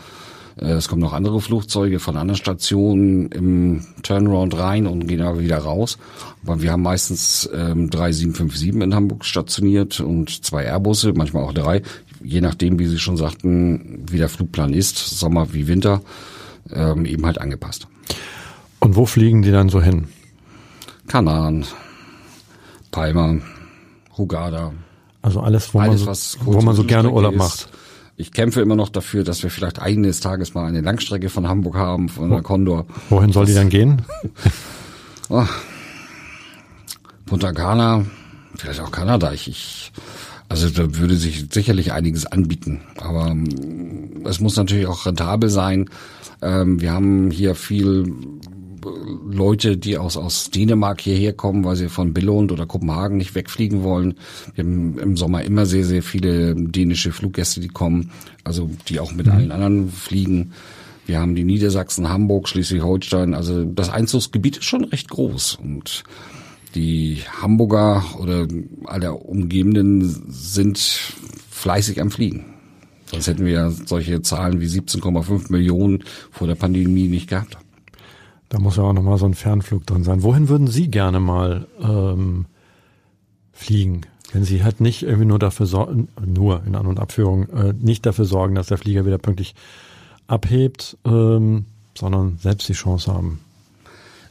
es 0.66 0.88
kommen 0.88 1.00
noch 1.00 1.12
andere 1.12 1.40
Flugzeuge 1.40 1.98
von 2.00 2.16
anderen 2.16 2.36
Stationen 2.36 3.30
im 3.30 3.86
Turnaround 4.02 4.58
rein 4.58 4.86
und 4.86 5.06
gehen 5.06 5.20
aber 5.20 5.40
wieder 5.40 5.58
raus. 5.58 5.98
Aber 6.44 6.62
wir 6.62 6.72
haben 6.72 6.82
meistens 6.82 7.48
ähm, 7.54 7.90
drei 7.90 8.12
757 8.12 8.82
in 8.82 8.94
Hamburg 8.94 9.24
stationiert 9.24 10.00
und 10.00 10.44
zwei 10.44 10.64
Airbusse, 10.64 11.12
manchmal 11.14 11.44
auch 11.44 11.52
drei, 11.52 11.82
je 12.22 12.40
nachdem, 12.40 12.78
wie 12.78 12.86
Sie 12.86 12.98
schon 12.98 13.16
sagten, 13.16 14.04
wie 14.10 14.18
der 14.18 14.28
Flugplan 14.28 14.72
ist, 14.72 14.98
Sommer 14.98 15.52
wie 15.52 15.68
Winter, 15.68 16.00
ähm, 16.72 17.04
eben 17.04 17.24
halt 17.24 17.40
angepasst. 17.40 17.86
Und 18.80 18.96
wo 18.96 19.06
fliegen 19.06 19.42
die 19.42 19.50
dann 19.50 19.68
so 19.68 19.80
hin? 19.80 20.08
Kanaren, 21.06 21.64
Palma, 22.90 23.36
Hugada. 24.16 24.72
Also 25.22 25.40
alles, 25.40 25.72
wo 25.74 25.80
Alles, 25.80 26.04
man 26.04 26.14
so, 26.14 26.38
wo 26.42 26.60
man 26.60 26.76
so 26.76 26.84
gerne 26.84 27.10
Urlaub 27.10 27.32
ist. 27.34 27.38
macht. 27.38 27.68
Ich 28.20 28.32
kämpfe 28.32 28.60
immer 28.60 28.74
noch 28.74 28.88
dafür, 28.88 29.22
dass 29.22 29.44
wir 29.44 29.50
vielleicht 29.50 29.80
eines 29.80 30.18
Tages 30.18 30.52
mal 30.52 30.66
eine 30.66 30.80
Langstrecke 30.80 31.28
von 31.28 31.46
Hamburg 31.46 31.76
haben, 31.76 32.08
von 32.08 32.30
der 32.30 32.42
Condor. 32.42 32.84
Wohin 33.10 33.32
soll 33.32 33.46
die 33.46 33.54
dann 33.54 33.68
gehen? 33.68 34.02
Oh. 35.28 35.46
Punta 37.26 37.52
Cana, 37.52 38.04
vielleicht 38.56 38.80
auch 38.80 38.90
Kanada. 38.90 39.32
Ich, 39.32 39.46
ich, 39.46 39.92
also 40.48 40.68
da 40.68 40.96
würde 40.96 41.14
sich 41.14 41.46
sicherlich 41.52 41.92
einiges 41.92 42.26
anbieten. 42.26 42.80
Aber 42.96 43.28
ähm, 43.28 44.24
es 44.24 44.40
muss 44.40 44.56
natürlich 44.56 44.88
auch 44.88 45.06
rentabel 45.06 45.48
sein. 45.48 45.88
Ähm, 46.42 46.80
wir 46.80 46.90
haben 46.90 47.30
hier 47.30 47.54
viel 47.54 48.12
Leute, 49.30 49.76
die 49.76 49.98
aus, 49.98 50.16
aus 50.16 50.50
Dänemark 50.50 51.00
hierher 51.00 51.32
kommen, 51.32 51.64
weil 51.64 51.76
sie 51.76 51.88
von 51.88 52.12
Billund 52.12 52.52
oder 52.52 52.66
Kopenhagen 52.66 53.16
nicht 53.16 53.34
wegfliegen 53.34 53.82
wollen. 53.82 54.14
Wir 54.54 54.64
haben 54.64 54.98
im 54.98 55.16
Sommer 55.16 55.42
immer 55.42 55.66
sehr, 55.66 55.84
sehr 55.84 56.02
viele 56.02 56.54
dänische 56.54 57.12
Fluggäste, 57.12 57.60
die 57.60 57.68
kommen, 57.68 58.10
also 58.44 58.70
die 58.88 59.00
auch 59.00 59.12
mit 59.12 59.28
allen 59.28 59.52
anderen 59.52 59.90
fliegen. 59.90 60.52
Wir 61.06 61.20
haben 61.20 61.34
die 61.34 61.44
Niedersachsen, 61.44 62.08
Hamburg, 62.08 62.48
Schleswig-Holstein. 62.48 63.34
Also 63.34 63.64
das 63.64 63.88
Einzugsgebiet 63.88 64.58
ist 64.58 64.64
schon 64.64 64.84
recht 64.84 65.08
groß 65.08 65.58
und 65.62 66.04
die 66.74 67.22
Hamburger 67.40 68.04
oder 68.20 68.46
alle 68.84 69.14
Umgebenden 69.14 70.26
sind 70.28 70.78
fleißig 71.50 72.00
am 72.00 72.10
Fliegen. 72.10 72.44
Sonst 73.06 73.26
hätten 73.26 73.46
wir 73.46 73.70
solche 73.70 74.20
Zahlen 74.20 74.60
wie 74.60 74.66
17,5 74.66 75.50
Millionen 75.50 76.04
vor 76.30 76.46
der 76.46 76.56
Pandemie 76.56 77.08
nicht 77.08 77.28
gehabt. 77.28 77.56
Da 78.48 78.58
muss 78.58 78.76
ja 78.76 78.82
auch 78.84 78.92
nochmal 78.92 79.18
so 79.18 79.26
ein 79.26 79.34
Fernflug 79.34 79.86
drin 79.86 80.04
sein. 80.04 80.22
Wohin 80.22 80.48
würden 80.48 80.68
Sie 80.68 80.88
gerne 80.88 81.20
mal 81.20 81.66
ähm, 81.80 82.46
fliegen? 83.52 84.02
Wenn 84.32 84.44
Sie 84.44 84.62
halt 84.62 84.80
nicht 84.80 85.02
irgendwie 85.02 85.26
nur 85.26 85.38
dafür 85.38 85.66
sorgen, 85.66 86.08
nur 86.24 86.62
in 86.66 86.74
An- 86.74 86.86
und 86.86 86.98
Abführung, 86.98 87.48
äh, 87.50 87.74
nicht 87.78 88.06
dafür 88.06 88.24
sorgen, 88.24 88.54
dass 88.54 88.68
der 88.68 88.78
Flieger 88.78 89.06
wieder 89.06 89.18
pünktlich 89.18 89.54
abhebt, 90.26 90.96
ähm, 91.04 91.64
sondern 91.96 92.38
selbst 92.40 92.68
die 92.68 92.74
Chance 92.74 93.12
haben. 93.12 93.40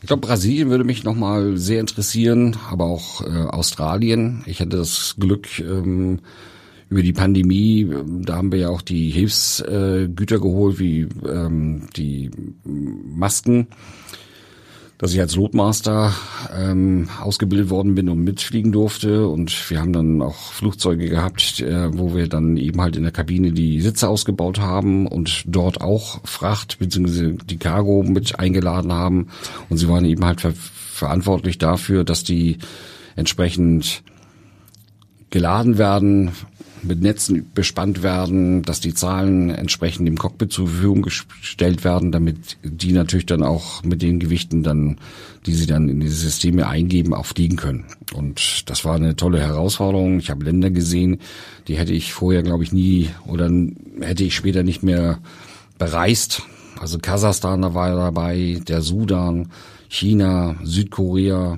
Ich 0.02 0.08
glaube, 0.08 0.26
Brasilien 0.26 0.70
würde 0.70 0.84
mich 0.84 1.04
nochmal 1.04 1.58
sehr 1.58 1.80
interessieren, 1.80 2.56
aber 2.70 2.86
auch 2.86 3.22
äh, 3.22 3.46
Australien. 3.50 4.44
Ich 4.46 4.60
hatte 4.60 4.78
das 4.78 5.16
Glück, 5.20 5.60
ähm, 5.60 6.20
über 6.90 7.02
die 7.02 7.14
Pandemie, 7.14 7.82
ähm, 7.82 8.26
da 8.26 8.38
haben 8.38 8.52
wir 8.52 8.60
ja 8.60 8.70
auch 8.70 8.82
die 8.82 9.10
Hilfsgüter 9.10 10.36
äh, 10.36 10.40
geholt, 10.40 10.80
wie 10.80 11.08
ähm, 11.28 11.88
die 11.96 12.32
Masken, 12.64 13.68
dass 14.98 15.14
ich 15.14 15.20
als 15.20 15.36
Lotmaster 15.36 16.14
ähm, 16.58 17.08
ausgebildet 17.22 17.70
worden 17.70 17.94
bin 17.94 18.10
und 18.10 18.24
mitfliegen 18.24 18.72
durfte. 18.72 19.28
Und 19.28 19.70
wir 19.70 19.80
haben 19.80 19.94
dann 19.94 20.22
auch 20.22 20.54
Flugzeuge 20.54 21.10
gehabt, 21.10 21.60
äh, 21.60 21.96
wo 21.96 22.16
wir 22.16 22.28
dann 22.28 22.58
eben 22.58 22.82
halt 22.82 22.96
in 22.96 23.04
der 23.04 23.12
Kabine 23.12 23.52
die 23.52 23.80
Sitze 23.82 24.10
ausgebaut 24.10 24.60
haben 24.60 25.06
und 25.06 25.44
dort 25.46 25.82
auch 25.82 26.26
Fracht 26.26 26.80
bzw. 26.80 27.34
die 27.46 27.58
Cargo 27.58 28.02
mit 28.04 28.40
eingeladen 28.40 28.92
haben. 28.92 29.28
Und 29.70 29.78
sie 29.78 29.88
waren 29.88 30.06
eben 30.06 30.26
halt 30.26 30.42
ver 30.42 30.54
verantwortlich 30.54 31.60
dafür, 31.60 32.04
dass 32.04 32.24
die 32.24 32.58
entsprechend 33.16 34.02
geladen 35.30 35.78
werden, 35.78 36.32
mit 36.84 37.02
Netzen 37.02 37.50
bespannt 37.54 38.04
werden, 38.04 38.62
dass 38.64 38.80
die 38.80 38.94
Zahlen 38.94 39.50
entsprechend 39.50 40.08
dem 40.08 40.18
Cockpit 40.18 40.52
zur 40.52 40.68
Verfügung 40.68 41.02
gestellt 41.02 41.84
werden, 41.84 42.12
damit 42.12 42.58
die 42.64 42.92
natürlich 42.92 43.26
dann 43.26 43.44
auch 43.44 43.84
mit 43.84 44.02
den 44.02 44.20
Gewichten 44.20 44.64
dann, 44.64 44.98
die 45.46 45.54
sie 45.54 45.66
dann 45.66 45.90
in 45.90 46.00
diese 46.00 46.16
Systeme 46.16 46.68
eingeben, 46.68 47.14
auch 47.14 47.26
fliegen 47.26 47.56
können. 47.56 47.86
Und 48.14 48.70
das 48.70 48.86
war 48.86 48.96
eine 48.96 49.16
tolle 49.16 49.40
Herausforderung. 49.40 50.20
Ich 50.20 50.30
habe 50.30 50.46
Länder 50.46 50.70
gesehen, 50.70 51.20
die 51.68 51.78
hätte 51.78 51.94
ich 51.94 52.14
vorher, 52.14 52.44
glaube 52.44 52.64
ich, 52.64 52.72
nie 52.72 53.10
oder 53.26 53.50
hätte 54.02 54.24
ich 54.24 54.36
später 54.36 54.64
nicht 54.64 54.84
mehr 54.84 55.20
bereist. 55.78 56.44
Also 56.80 57.00
Kasachstan 57.00 57.62
da 57.62 57.74
war 57.74 57.96
dabei, 57.96 58.62
der 58.68 58.82
Sudan, 58.82 59.50
China, 59.90 60.56
Südkorea, 60.64 61.58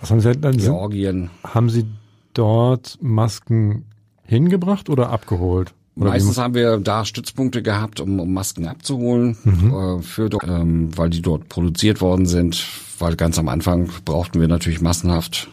Was 0.00 0.10
haben 0.10 0.20
Sie 0.20 0.32
dann? 0.36 0.56
Georgien. 0.56 1.30
Haben 1.44 1.70
Sie 1.70 1.86
dort 2.34 2.98
Masken 3.00 3.84
hingebracht 4.30 4.88
oder 4.88 5.10
abgeholt? 5.10 5.74
Oder 5.96 6.10
Meistens 6.10 6.38
haben 6.38 6.54
wir 6.54 6.78
da 6.78 7.04
Stützpunkte 7.04 7.62
gehabt, 7.62 8.00
um, 8.00 8.20
um 8.20 8.32
Masken 8.32 8.66
abzuholen, 8.66 9.36
äh, 9.44 10.02
für, 10.02 10.30
ähm, 10.46 10.96
weil 10.96 11.10
die 11.10 11.20
dort 11.20 11.48
produziert 11.48 12.00
worden 12.00 12.26
sind. 12.26 12.64
Weil 12.98 13.16
ganz 13.16 13.38
am 13.38 13.48
Anfang 13.48 13.90
brauchten 14.04 14.40
wir 14.40 14.48
natürlich 14.48 14.80
massenhaft 14.80 15.48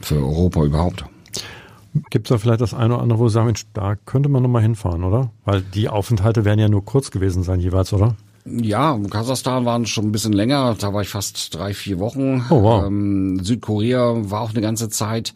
für 0.00 0.16
Europa 0.16 0.64
überhaupt. 0.64 1.04
Gibt 2.10 2.26
es 2.26 2.30
da 2.30 2.38
vielleicht 2.38 2.60
das 2.60 2.74
eine 2.74 2.94
oder 2.94 3.02
andere, 3.02 3.18
wo 3.18 3.28
Sie 3.28 3.34
sagen, 3.34 3.46
Mensch, 3.46 3.64
da 3.74 3.96
könnte 3.96 4.28
man 4.28 4.42
nochmal 4.42 4.62
hinfahren, 4.62 5.04
oder? 5.04 5.30
Weil 5.44 5.60
die 5.60 5.88
Aufenthalte 5.88 6.44
werden 6.44 6.58
ja 6.58 6.68
nur 6.68 6.84
kurz 6.84 7.10
gewesen 7.10 7.42
sein 7.42 7.60
jeweils, 7.60 7.92
oder? 7.92 8.16
Ja, 8.44 8.98
Kasachstan 9.08 9.64
waren 9.66 9.86
schon 9.86 10.06
ein 10.06 10.12
bisschen 10.12 10.32
länger, 10.32 10.74
da 10.78 10.92
war 10.92 11.02
ich 11.02 11.10
fast 11.10 11.54
drei, 11.54 11.74
vier 11.74 12.00
Wochen. 12.00 12.44
Oh, 12.50 12.62
wow. 12.62 12.86
ähm, 12.86 13.38
Südkorea 13.44 14.30
war 14.30 14.40
auch 14.40 14.50
eine 14.50 14.62
ganze 14.62 14.88
Zeit. 14.88 15.32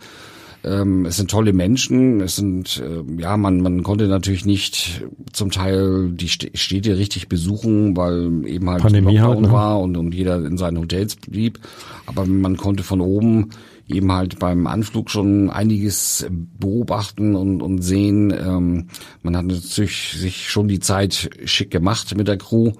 Ähm, 0.66 1.06
es 1.06 1.16
sind 1.16 1.30
tolle 1.30 1.52
Menschen, 1.52 2.20
es 2.20 2.36
sind, 2.36 2.82
äh, 2.84 3.20
ja, 3.22 3.36
man, 3.36 3.60
man 3.60 3.82
konnte 3.82 4.08
natürlich 4.08 4.44
nicht 4.44 5.04
zum 5.32 5.50
Teil 5.50 6.10
die 6.10 6.28
St- 6.28 6.56
Städte 6.56 6.98
richtig 6.98 7.28
besuchen, 7.28 7.96
weil 7.96 8.44
eben 8.46 8.68
halt 8.68 8.82
Pandemie 8.82 9.16
Lockdown 9.16 9.34
halt, 9.34 9.40
ne? 9.42 9.52
war 9.52 9.80
und, 9.80 9.96
und 9.96 10.12
jeder 10.12 10.44
in 10.44 10.58
seinen 10.58 10.78
Hotels 10.78 11.16
blieb. 11.16 11.60
Aber 12.06 12.26
man 12.26 12.56
konnte 12.56 12.82
von 12.82 13.00
oben 13.00 13.50
eben 13.88 14.10
halt 14.12 14.40
beim 14.40 14.66
Anflug 14.66 15.08
schon 15.10 15.48
einiges 15.50 16.26
beobachten 16.58 17.36
und, 17.36 17.62
und 17.62 17.82
sehen. 17.82 18.32
Ähm, 18.32 18.88
man 19.22 19.36
hat 19.36 19.46
natürlich 19.46 20.16
sich 20.18 20.50
schon 20.50 20.66
die 20.66 20.80
Zeit 20.80 21.30
schick 21.44 21.70
gemacht 21.70 22.16
mit 22.16 22.26
der 22.26 22.38
Crew 22.38 22.72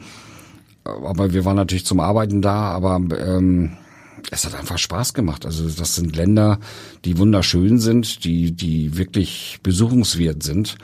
aber 0.86 1.32
wir 1.32 1.44
waren 1.44 1.56
natürlich 1.56 1.86
zum 1.86 2.00
Arbeiten 2.00 2.42
da, 2.42 2.70
aber 2.70 3.00
ähm, 3.18 3.72
es 4.30 4.44
hat 4.44 4.54
einfach 4.54 4.78
Spaß 4.78 5.14
gemacht. 5.14 5.46
Also 5.46 5.68
das 5.68 5.94
sind 5.94 6.16
Länder, 6.16 6.58
die 7.04 7.18
wunderschön 7.18 7.78
sind, 7.78 8.24
die 8.24 8.52
die 8.52 8.96
wirklich 8.96 9.58
besuchungswert 9.62 10.42
sind. 10.42 10.76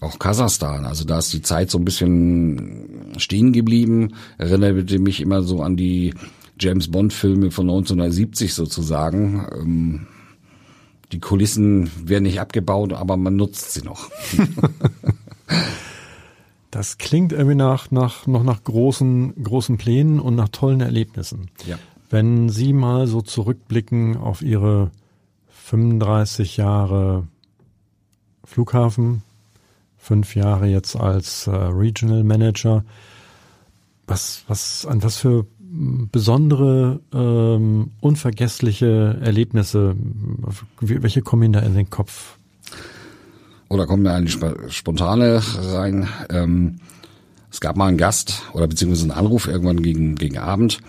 Auch 0.00 0.18
Kasachstan, 0.18 0.84
also 0.84 1.04
da 1.04 1.18
ist 1.20 1.32
die 1.32 1.42
Zeit 1.42 1.70
so 1.70 1.78
ein 1.78 1.84
bisschen 1.84 3.12
stehen 3.18 3.52
geblieben, 3.52 4.14
erinnerte 4.36 4.98
mich 4.98 5.20
immer 5.20 5.42
so 5.42 5.62
an 5.62 5.76
die 5.76 6.12
James 6.58 6.90
Bond 6.90 7.12
Filme 7.12 7.52
von 7.52 7.66
1970 7.66 8.52
sozusagen. 8.52 9.46
Ähm, 9.54 10.06
die 11.12 11.20
Kulissen 11.20 11.90
werden 12.08 12.24
nicht 12.24 12.40
abgebaut, 12.40 12.92
aber 12.92 13.16
man 13.16 13.36
nutzt 13.36 13.72
sie 13.74 13.82
noch. 13.82 14.10
Das 16.72 16.96
klingt 16.96 17.32
irgendwie 17.32 17.54
nach, 17.54 17.90
nach, 17.90 18.26
noch 18.26 18.42
nach 18.42 18.64
großen, 18.64 19.44
großen 19.44 19.76
Plänen 19.76 20.18
und 20.18 20.36
nach 20.36 20.48
tollen 20.48 20.80
Erlebnissen. 20.80 21.50
Ja. 21.66 21.76
Wenn 22.12 22.50
Sie 22.50 22.74
mal 22.74 23.06
so 23.06 23.22
zurückblicken 23.22 24.18
auf 24.18 24.42
Ihre 24.42 24.90
35 25.48 26.58
Jahre 26.58 27.26
Flughafen, 28.44 29.22
fünf 29.96 30.36
Jahre 30.36 30.66
jetzt 30.66 30.94
als 30.94 31.46
äh, 31.46 31.50
Regional 31.52 32.22
Manager, 32.22 32.84
was, 34.06 34.44
was, 34.46 34.84
an 34.84 35.02
was 35.02 35.16
für 35.16 35.46
m, 35.58 36.10
besondere, 36.12 37.00
ähm, 37.14 37.92
unvergessliche 38.00 39.18
Erlebnisse, 39.22 39.96
welche 40.80 41.22
kommen 41.22 41.44
Ihnen 41.44 41.52
da 41.54 41.60
in 41.60 41.74
den 41.74 41.88
Kopf? 41.88 42.36
Oder 43.70 43.86
kommt 43.86 44.02
mir 44.02 44.12
eine 44.12 44.26
sp- 44.28 44.68
spontane 44.68 45.40
rein. 45.72 46.08
Ähm, 46.28 46.80
es 47.50 47.62
gab 47.62 47.78
mal 47.78 47.86
einen 47.86 47.96
Gast 47.96 48.42
oder 48.52 48.66
beziehungsweise 48.68 49.04
einen 49.04 49.18
Anruf 49.18 49.46
irgendwann 49.48 49.82
gegen, 49.82 50.14
gegen 50.16 50.36
Abend. 50.36 50.80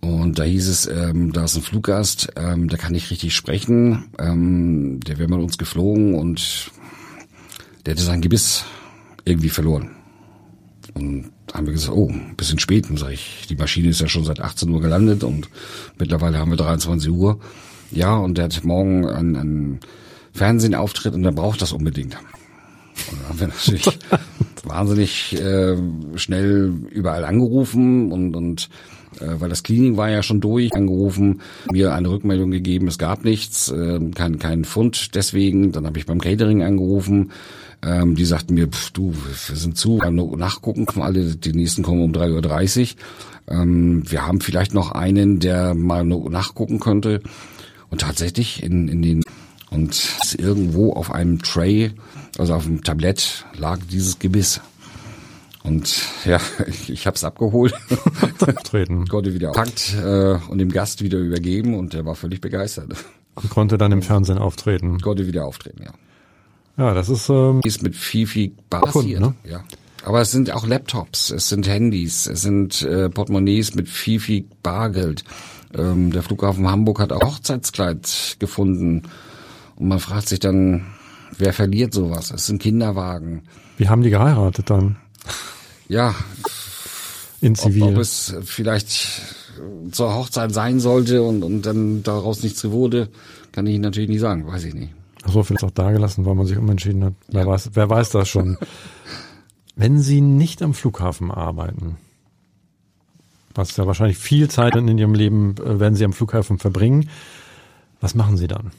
Und 0.00 0.38
da 0.38 0.44
hieß 0.44 0.68
es, 0.68 0.86
ähm, 0.86 1.32
da 1.32 1.44
ist 1.44 1.56
ein 1.56 1.62
Fluggast, 1.62 2.32
ähm, 2.36 2.68
der 2.68 2.78
kann 2.78 2.92
nicht 2.92 3.10
richtig 3.10 3.34
sprechen. 3.34 4.08
Ähm, 4.18 5.00
der 5.00 5.18
wäre 5.18 5.28
mit 5.28 5.40
uns 5.40 5.58
geflogen 5.58 6.14
und 6.14 6.70
der 7.84 7.92
hätte 7.94 8.02
sein 8.02 8.22
Gebiss 8.22 8.64
irgendwie 9.24 9.50
verloren. 9.50 9.90
Und 10.94 11.30
da 11.46 11.54
haben 11.58 11.66
wir 11.66 11.72
gesagt, 11.72 11.96
oh, 11.96 12.08
ein 12.08 12.34
bisschen 12.36 12.58
spät. 12.58 12.88
Und 12.88 12.98
sag 12.98 13.12
ich, 13.12 13.46
die 13.48 13.56
Maschine 13.56 13.90
ist 13.90 14.00
ja 14.00 14.08
schon 14.08 14.24
seit 14.24 14.40
18 14.40 14.70
Uhr 14.70 14.80
gelandet 14.80 15.22
und 15.22 15.48
mittlerweile 15.98 16.38
haben 16.38 16.50
wir 16.50 16.56
23 16.56 17.10
Uhr. 17.10 17.38
Ja, 17.90 18.16
und 18.16 18.38
der 18.38 18.44
hat 18.44 18.64
morgen 18.64 19.06
einen, 19.06 19.36
einen 19.36 19.80
Fernsehauftritt 20.32 21.14
und 21.14 21.22
der 21.22 21.32
braucht 21.32 21.60
das 21.60 21.72
unbedingt. 21.72 22.16
Und 23.10 23.20
dann 23.20 23.28
haben 23.28 23.40
wir 23.40 23.46
natürlich 23.48 23.98
wahnsinnig 24.64 25.40
äh, 25.40 25.76
schnell 26.16 26.72
überall 26.90 27.24
angerufen 27.24 28.12
und, 28.12 28.34
und 28.34 28.68
weil 29.18 29.48
das 29.48 29.62
Cleaning 29.62 29.96
war 29.96 30.08
ja 30.10 30.22
schon 30.22 30.40
durch, 30.40 30.74
angerufen, 30.74 31.40
mir 31.72 31.94
eine 31.94 32.08
Rückmeldung 32.08 32.50
gegeben, 32.50 32.88
es 32.88 32.98
gab 32.98 33.24
nichts, 33.24 33.70
äh, 33.70 33.98
kein, 34.14 34.38
kein 34.38 34.64
Fund 34.64 35.14
deswegen. 35.14 35.72
Dann 35.72 35.86
habe 35.86 35.98
ich 35.98 36.06
beim 36.06 36.20
Catering 36.20 36.62
angerufen, 36.62 37.32
ähm, 37.82 38.14
die 38.14 38.24
sagten 38.24 38.54
mir, 38.54 38.68
pff, 38.68 38.90
du, 38.90 39.14
wir 39.14 39.56
sind 39.56 39.76
zu, 39.76 39.98
wir 39.98 40.10
nachgucken, 40.10 40.86
kommen 40.86 41.04
alle, 41.04 41.36
die 41.36 41.52
nächsten 41.52 41.82
kommen 41.82 42.02
um 42.02 42.12
3.30 42.12 42.80
Uhr. 42.80 43.56
Ähm, 43.56 44.02
wir 44.10 44.26
haben 44.26 44.40
vielleicht 44.40 44.74
noch 44.74 44.92
einen, 44.92 45.40
der 45.40 45.74
mal 45.74 46.04
nur 46.04 46.30
nachgucken 46.30 46.78
könnte. 46.78 47.20
Und 47.88 48.02
tatsächlich 48.02 48.62
in, 48.62 48.88
in 48.88 49.02
den 49.02 49.22
Und 49.70 50.16
irgendwo 50.38 50.92
auf 50.92 51.12
einem 51.12 51.42
Tray, 51.42 51.92
also 52.38 52.54
auf 52.54 52.64
dem 52.64 52.84
Tablett, 52.84 53.44
lag 53.56 53.78
dieses 53.90 54.18
Gebiss. 54.18 54.60
Und 55.62 56.02
ja, 56.24 56.40
ich, 56.66 56.90
ich 56.90 57.06
habe 57.06 57.16
es 57.16 57.24
abgeholt, 57.24 57.74
Treten. 58.64 59.06
konnte 59.06 59.34
wieder 59.34 59.52
packt 59.52 59.94
äh, 59.94 60.38
und 60.48 60.58
dem 60.58 60.70
Gast 60.70 61.02
wieder 61.02 61.18
übergeben 61.18 61.74
und 61.74 61.92
der 61.92 62.04
war 62.06 62.14
völlig 62.14 62.40
begeistert. 62.40 62.92
Und 63.34 63.50
konnte 63.50 63.78
dann 63.78 63.92
im 63.92 64.02
Fernsehen 64.02 64.38
auftreten. 64.38 65.00
Konnte 65.00 65.26
wieder 65.26 65.44
auftreten, 65.44 65.82
ja. 65.84 65.92
Ja, 66.76 66.94
das 66.94 67.08
ist 67.08 67.28
ähm, 67.28 67.60
Ist 67.64 67.82
mit 67.82 67.94
viel, 67.94 68.26
viel 68.26 68.52
passiert. 68.70 69.20
ne? 69.20 69.34
Ja. 69.44 69.62
Aber 70.04 70.22
es 70.22 70.30
sind 70.30 70.50
auch 70.50 70.66
Laptops, 70.66 71.30
es 71.30 71.48
sind 71.48 71.68
Handys, 71.68 72.26
es 72.26 72.40
sind 72.40 72.80
äh, 72.82 73.10
Portemonnaies 73.10 73.74
mit 73.74 73.88
viel, 73.88 74.18
viel 74.18 74.46
Bargeld. 74.62 75.24
Ähm, 75.76 76.10
der 76.10 76.22
Flughafen 76.22 76.66
Hamburg 76.68 77.00
hat 77.00 77.12
auch 77.12 77.20
Hochzeitskleid 77.22 78.36
gefunden. 78.38 79.02
Und 79.76 79.88
man 79.88 79.98
fragt 80.00 80.28
sich 80.28 80.40
dann, 80.40 80.86
wer 81.36 81.52
verliert 81.52 81.92
sowas? 81.92 82.30
Es 82.30 82.46
sind 82.46 82.62
Kinderwagen. 82.62 83.42
wie 83.76 83.88
haben 83.88 84.02
die 84.02 84.10
geheiratet 84.10 84.70
dann? 84.70 84.96
Ja, 85.88 86.14
In 87.40 87.52
ob, 87.52 87.58
Zivil. 87.58 87.82
ob 87.82 87.96
es 87.98 88.34
vielleicht 88.44 89.08
zur 89.90 90.14
Hochzeit 90.14 90.52
sein 90.52 90.80
sollte 90.80 91.22
und, 91.22 91.42
und 91.42 91.62
dann 91.62 92.02
daraus 92.02 92.42
nichts 92.42 92.64
wurde, 92.70 93.08
kann 93.52 93.66
ich 93.66 93.78
natürlich 93.78 94.08
nicht 94.08 94.20
sagen, 94.20 94.46
weiß 94.46 94.64
ich 94.64 94.74
nicht. 94.74 94.92
so 95.26 95.42
vielleicht 95.42 95.64
auch 95.64 95.70
dagelassen, 95.70 96.24
weil 96.24 96.34
man 96.34 96.46
sich 96.46 96.56
umentschieden 96.56 97.04
hat. 97.04 97.14
Wer 97.28 97.46
weiß, 97.46 97.70
wer 97.74 97.90
weiß 97.90 98.10
das 98.10 98.28
schon. 98.28 98.56
Wenn 99.76 99.98
Sie 100.00 100.20
nicht 100.20 100.62
am 100.62 100.74
Flughafen 100.74 101.30
arbeiten, 101.30 101.96
was 103.54 103.76
ja 103.76 103.86
wahrscheinlich 103.86 104.18
viel 104.18 104.48
Zeit 104.48 104.76
in 104.76 104.98
Ihrem 104.98 105.14
Leben 105.14 105.54
äh, 105.56 105.80
werden 105.80 105.94
Sie 105.96 106.04
am 106.04 106.12
Flughafen 106.12 106.58
verbringen, 106.58 107.08
was 108.00 108.14
machen 108.14 108.36
Sie 108.36 108.46
dann? 108.46 108.70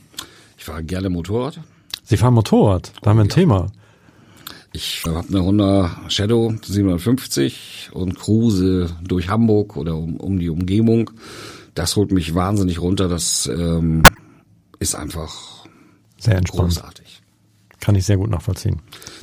Ich 0.58 0.64
fahre 0.66 0.84
gerne 0.84 1.10
Motorrad. 1.10 1.60
Sie 2.04 2.18
fahren 2.18 2.34
Motorrad, 2.36 2.94
da 3.02 3.10
haben 3.10 3.18
wir 3.18 3.24
ein 3.26 3.30
Thema. 3.30 3.68
Ich 4.74 5.04
habe 5.06 5.28
eine 5.28 5.44
Honda 5.44 5.92
Shadow 6.08 6.54
750 6.64 7.90
und 7.94 8.18
cruise 8.18 8.90
durch 9.04 9.28
Hamburg 9.30 9.76
oder 9.76 9.96
um, 9.96 10.18
um 10.18 10.40
die 10.40 10.50
Umgebung. 10.50 11.12
Das 11.76 11.96
holt 11.96 12.12
mich 12.12 12.36
wahnsinnig 12.36 12.82
runter. 12.82 13.10
Das 13.10 13.48
ähm, 13.48 14.04
ist 14.80 14.96
einfach 14.96 15.66
Sehr 16.18 16.38
entspannt. 16.38 16.70
großartig. 16.70 17.22
Kann 17.82 17.96
ich 17.96 18.06
sehr 18.06 18.18
gut 18.18 18.30
nachvollziehen. 18.30 18.80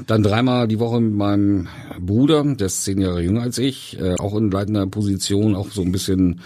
Dann 0.06 0.22
dreimal 0.22 0.66
die 0.66 0.80
Woche 0.80 1.00
mit 1.00 1.14
meinem 1.14 1.68
Bruder, 2.00 2.42
der 2.42 2.66
ist 2.66 2.84
zehn 2.84 3.00
Jahre 3.00 3.22
jünger 3.22 3.42
als 3.42 3.56
ich, 3.58 3.98
äh, 4.00 4.16
auch 4.16 4.36
in 4.36 4.50
leitender 4.50 4.86
Position, 4.86 5.54
auch 5.54 5.70
so 5.70 5.80
ein 5.82 5.92
bisschen 5.92 6.40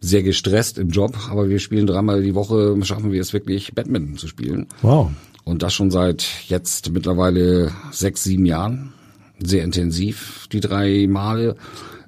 sehr 0.00 0.22
gestresst 0.22 0.78
im 0.78 0.90
Job. 0.90 1.18
Aber 1.30 1.48
wir 1.48 1.58
spielen 1.58 1.86
dreimal 1.86 2.22
die 2.22 2.36
Woche, 2.36 2.76
schaffen 2.84 3.10
wir 3.10 3.20
es 3.20 3.32
wirklich, 3.32 3.74
Badminton 3.74 4.16
zu 4.16 4.28
spielen. 4.28 4.68
Wow. 4.82 5.10
Und 5.48 5.62
das 5.62 5.72
schon 5.72 5.90
seit 5.90 6.26
jetzt 6.48 6.90
mittlerweile 6.90 7.72
sechs, 7.90 8.22
sieben 8.22 8.44
Jahren. 8.44 8.92
Sehr 9.38 9.64
intensiv, 9.64 10.46
die 10.52 10.60
drei 10.60 11.06
Male. 11.08 11.56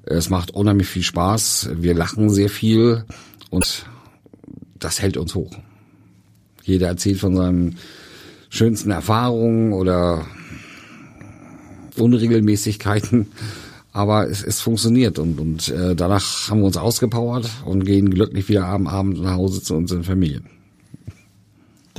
Es 0.03 0.29
macht 0.29 0.51
unheimlich 0.51 0.87
viel 0.87 1.01
Spaß. 1.01 1.71
Wir 1.73 1.95
lachen 1.95 2.29
sehr 2.29 2.49
viel 2.49 3.03
und 3.49 3.87
das 4.77 5.01
hält 5.01 5.17
uns 5.17 5.33
hoch. 5.33 5.57
Jeder 6.61 6.89
erzählt 6.89 7.17
von 7.17 7.35
seinen 7.35 7.77
schönsten 8.49 8.91
Erfahrungen 8.91 9.73
oder 9.73 10.23
Unregelmäßigkeiten. 11.97 13.31
Aber 13.91 14.29
es, 14.29 14.43
es 14.43 14.61
funktioniert 14.61 15.17
und, 15.17 15.39
und 15.39 15.67
äh, 15.69 15.95
danach 15.95 16.51
haben 16.51 16.59
wir 16.59 16.67
uns 16.67 16.77
ausgepowert 16.77 17.49
und 17.65 17.85
gehen 17.85 18.11
glücklich 18.11 18.49
wieder 18.49 18.67
am 18.67 18.85
Abend 18.85 19.19
nach 19.19 19.33
Hause 19.33 19.63
zu 19.63 19.73
unseren 19.73 20.03
Familien. 20.03 20.60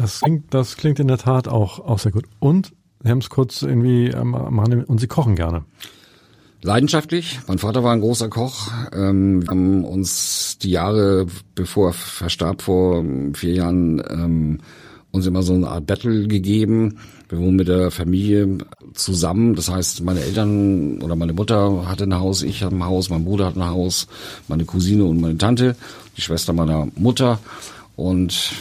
Das 0.02 0.20
klingt, 0.20 0.52
das 0.52 0.76
klingt 0.76 0.98
in 0.98 1.06
der 1.06 1.18
Tat 1.18 1.46
auch, 1.46 1.78
auch 1.78 2.00
sehr 2.00 2.10
gut. 2.10 2.24
Und 2.40 2.72
Sie 3.04 3.08
haben 3.08 3.18
es 3.18 3.30
kurz 3.30 3.62
irgendwie 3.62 4.10
Rande 4.12 4.84
und 4.86 4.98
Sie 4.98 5.06
kochen 5.06 5.36
gerne. 5.36 5.64
Leidenschaftlich. 6.60 7.40
Mein 7.46 7.58
Vater 7.58 7.84
war 7.84 7.92
ein 7.92 8.00
großer 8.00 8.28
Koch. 8.28 8.70
Ähm, 8.92 9.42
wir 9.42 9.48
haben 9.48 9.84
uns 9.84 10.58
die 10.58 10.70
Jahre, 10.70 11.26
bevor 11.54 11.90
er 11.90 11.92
verstarb 11.92 12.62
vor 12.62 12.98
ähm, 12.98 13.34
vier 13.34 13.54
Jahren, 13.54 14.02
ähm, 14.08 14.58
uns 15.12 15.26
immer 15.26 15.42
so 15.42 15.54
eine 15.54 15.68
Art 15.68 15.86
Battle 15.86 16.26
gegeben. 16.26 16.98
Wir 17.28 17.38
wohnen 17.38 17.56
mit 17.56 17.68
der 17.68 17.90
Familie 17.90 18.58
zusammen. 18.94 19.54
Das 19.54 19.70
heißt, 19.70 20.02
meine 20.02 20.20
Eltern 20.20 21.00
oder 21.00 21.14
meine 21.14 21.32
Mutter 21.32 21.86
hatte 21.86 22.04
ein 22.04 22.18
Haus, 22.18 22.42
ich 22.42 22.62
hatte 22.62 22.74
ein 22.74 22.84
Haus, 22.84 23.08
mein 23.08 23.24
Bruder 23.24 23.46
hat 23.46 23.56
ein 23.56 23.68
Haus, 23.68 24.08
meine 24.48 24.64
Cousine 24.64 25.04
und 25.04 25.20
meine 25.20 25.38
Tante, 25.38 25.76
die 26.16 26.22
Schwester 26.22 26.52
meiner 26.52 26.88
Mutter. 26.96 27.38
Und 27.94 28.52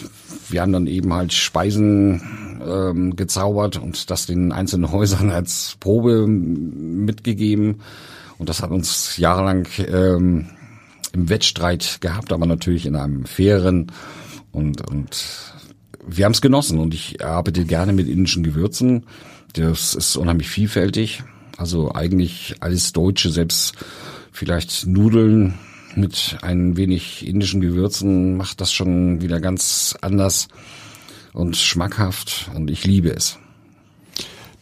wir 0.51 0.61
haben 0.61 0.71
dann 0.71 0.87
eben 0.87 1.13
halt 1.13 1.33
Speisen 1.33 2.21
ähm, 2.65 3.15
gezaubert 3.15 3.77
und 3.77 4.09
das 4.09 4.25
den 4.25 4.51
einzelnen 4.51 4.91
Häusern 4.91 5.29
als 5.29 5.77
Probe 5.79 6.27
mitgegeben. 6.27 7.81
Und 8.37 8.49
das 8.49 8.61
hat 8.61 8.71
uns 8.71 9.17
jahrelang 9.17 9.67
ähm, 9.77 10.47
im 11.13 11.29
Wettstreit 11.29 11.99
gehabt, 12.01 12.33
aber 12.33 12.45
natürlich 12.45 12.85
in 12.85 12.95
einem 12.95 13.25
fairen 13.25 13.91
und, 14.51 14.87
und 14.89 15.53
wir 16.07 16.25
haben 16.25 16.31
es 16.33 16.41
genossen 16.41 16.79
und 16.79 16.93
ich 16.93 17.23
arbeite 17.23 17.65
gerne 17.65 17.93
mit 17.93 18.07
indischen 18.07 18.43
Gewürzen. 18.43 19.05
Das 19.53 19.93
ist 19.93 20.15
unheimlich 20.15 20.49
vielfältig. 20.49 21.23
Also 21.57 21.93
eigentlich 21.93 22.55
alles 22.59 22.91
Deutsche, 22.91 23.29
selbst 23.29 23.75
vielleicht 24.31 24.87
Nudeln 24.87 25.59
mit 25.95 26.37
ein 26.41 26.77
wenig 26.77 27.27
indischen 27.27 27.61
Gewürzen 27.61 28.37
macht 28.37 28.61
das 28.61 28.71
schon 28.71 29.21
wieder 29.21 29.39
ganz 29.39 29.95
anders 30.01 30.47
und 31.33 31.55
schmackhaft 31.57 32.49
und 32.55 32.69
ich 32.69 32.85
liebe 32.85 33.09
es. 33.09 33.37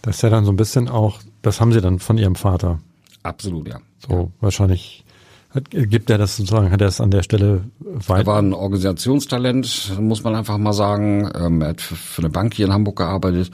Das 0.01 0.17
ist 0.17 0.21
ja 0.21 0.29
dann 0.29 0.45
so 0.45 0.51
ein 0.51 0.55
bisschen 0.55 0.87
auch, 0.87 1.19
das 1.41 1.59
haben 1.59 1.73
Sie 1.73 1.81
dann 1.81 1.99
von 1.99 2.17
Ihrem 2.17 2.35
Vater. 2.35 2.79
Absolut, 3.23 3.67
ja. 3.67 3.79
So 4.07 4.31
wahrscheinlich 4.39 5.03
hat, 5.49 5.69
gibt 5.71 6.09
er 6.09 6.17
das 6.17 6.37
sozusagen, 6.37 6.71
hat 6.71 6.81
er 6.81 6.87
es 6.87 7.01
an 7.01 7.11
der 7.11 7.23
Stelle 7.23 7.63
Er 7.83 8.09
weit. 8.09 8.25
war 8.25 8.39
ein 8.39 8.53
Organisationstalent, 8.53 9.99
muss 9.99 10.23
man 10.23 10.35
einfach 10.35 10.57
mal 10.57 10.73
sagen. 10.73 11.29
Ähm, 11.35 11.61
er 11.61 11.69
hat 11.69 11.81
für, 11.81 11.95
für 11.95 12.21
eine 12.21 12.29
Bank 12.29 12.53
hier 12.53 12.67
in 12.67 12.73
Hamburg 12.73 12.97
gearbeitet, 12.97 13.51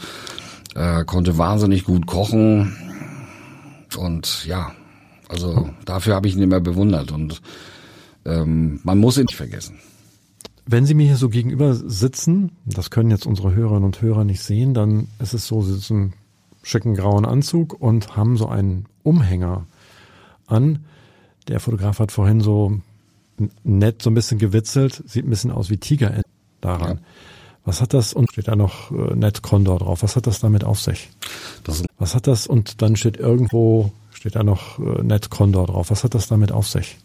äh, 0.76 1.04
konnte 1.06 1.38
wahnsinnig 1.38 1.86
gut 1.86 2.06
kochen 2.06 2.76
und 3.98 4.46
ja, 4.46 4.72
also 5.30 5.70
dafür 5.86 6.16
habe 6.16 6.28
ich 6.28 6.36
ihn 6.36 6.44
immer 6.44 6.60
bewundert 6.60 7.12
und 7.12 7.42
ähm, 8.26 8.80
man 8.84 8.98
muss 8.98 9.18
ihn 9.18 9.26
nicht 9.26 9.36
vergessen. 9.36 9.80
Wenn 10.68 10.86
Sie 10.86 10.96
mir 10.96 11.06
hier 11.06 11.18
so 11.18 11.30
gegenüber 11.30 11.76
sitzen, 11.76 12.52
das 12.66 12.90
können 12.90 13.12
jetzt 13.12 13.28
unsere 13.28 13.54
Hörerinnen 13.54 13.84
und 13.84 14.02
Hörer 14.02 14.24
nicht 14.24 14.42
sehen, 14.42 14.74
dann 14.74 15.08
ist 15.20 15.34
es 15.34 15.46
so, 15.46 15.62
Sie 15.62 15.74
sitzen 15.74 16.14
schicken 16.64 16.96
grauen 16.96 17.26
Anzug 17.26 17.80
und 17.80 18.18
haben 18.18 18.38
so 18.38 18.48
einen 18.48 18.86
Umhänger 19.04 19.68
an. 20.48 20.86
Der 21.48 21.60
Fotograf 21.60 22.00
hat 22.00 22.12
vorhin 22.12 22.42
so 22.42 22.80
nett 23.64 24.02
so 24.02 24.10
ein 24.10 24.16
bisschen 24.16 24.40
gewitzelt, 24.40 25.04
sieht 25.06 25.26
ein 25.26 25.30
bisschen 25.30 25.52
aus 25.52 25.70
wie 25.70 25.78
Tiger 25.78 26.22
daran. 26.62 26.98
Ja. 26.98 27.04
Was 27.66 27.82
hat 27.82 27.94
das, 27.94 28.14
und 28.14 28.32
steht 28.32 28.48
da 28.48 28.56
noch 28.56 28.92
äh, 28.92 29.16
Ned 29.16 29.42
Condor 29.42 29.80
drauf, 29.80 30.04
was 30.04 30.16
hat 30.16 30.28
das 30.28 30.40
damit 30.40 30.64
auf 30.64 30.80
sich? 30.80 31.10
Das 31.64 31.84
Was 31.98 32.16
hat 32.16 32.28
das, 32.28 32.48
und 32.48 32.82
dann 32.82 32.96
steht 32.96 33.18
irgendwo, 33.18 33.92
steht 34.26 34.36
da 34.38 34.44
noch 34.44 34.80
äh, 34.80 35.04
Ned 35.04 35.30
Condor 35.30 35.68
drauf, 35.68 35.92
was 35.92 36.04
hat 36.04 36.16
das 36.16 36.28
damit 36.28 36.52
auf 36.52 36.68
sich? 36.68 36.98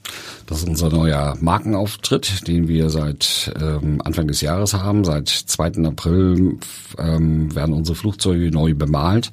Das 0.47 0.61
ist 0.61 0.69
unser 0.69 0.89
neuer 0.89 1.37
Markenauftritt, 1.39 2.49
den 2.49 2.67
wir 2.67 2.89
seit 2.89 3.53
ähm, 3.61 4.01
Anfang 4.03 4.27
des 4.27 4.41
Jahres 4.41 4.73
haben. 4.73 5.05
Seit 5.05 5.29
2. 5.29 5.85
April 5.85 6.57
ähm, 6.97 7.55
werden 7.55 7.75
unsere 7.75 7.95
Flugzeuge 7.95 8.51
neu 8.51 8.73
bemalt. 8.75 9.31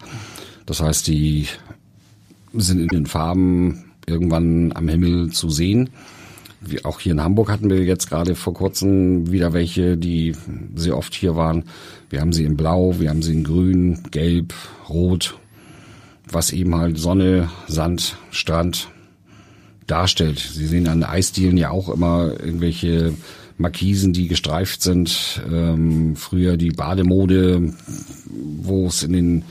Das 0.65 0.81
heißt, 0.81 1.07
die 1.07 1.47
sind 2.51 2.81
in 2.81 2.89
den 2.89 3.05
Farben 3.05 3.93
irgendwann 4.05 4.73
am 4.73 4.89
Himmel 4.89 5.31
zu 5.31 5.49
sehen. 5.49 5.89
Wie 6.59 6.83
auch 6.83 6.99
hier 6.99 7.13
in 7.13 7.23
Hamburg 7.23 7.49
hatten 7.49 7.69
wir 7.69 7.85
jetzt 7.85 8.09
gerade 8.09 8.35
vor 8.35 8.53
kurzem 8.53 9.31
wieder 9.31 9.53
welche, 9.53 9.95
die 9.95 10.35
sehr 10.75 10.97
oft 10.97 11.13
hier 11.13 11.37
waren. 11.37 11.63
Wir 12.09 12.19
haben 12.19 12.33
sie 12.33 12.43
in 12.43 12.57
Blau, 12.57 12.99
wir 12.99 13.09
haben 13.09 13.21
sie 13.21 13.31
in 13.31 13.45
Grün, 13.45 14.03
Gelb, 14.11 14.53
Rot, 14.89 15.37
was 16.31 16.51
eben 16.51 16.75
halt 16.75 16.97
Sonne, 16.97 17.49
Sand, 17.67 18.17
Strand 18.31 18.89
darstellt. 19.85 20.39
Sie 20.39 20.67
sehen 20.67 20.87
an 20.87 21.03
Eisdielen 21.03 21.57
ja 21.57 21.71
auch 21.71 21.89
immer 21.89 22.31
irgendwelche 22.39 23.13
Markisen, 23.57 24.13
die 24.13 24.27
gestreift 24.27 24.81
sind. 24.81 25.41
Ähm, 25.51 26.15
früher 26.15 26.57
die 26.57 26.71
Bademode, 26.71 27.73
wo 28.29 28.87
es 28.87 29.03
in 29.03 29.13
den 29.13 29.45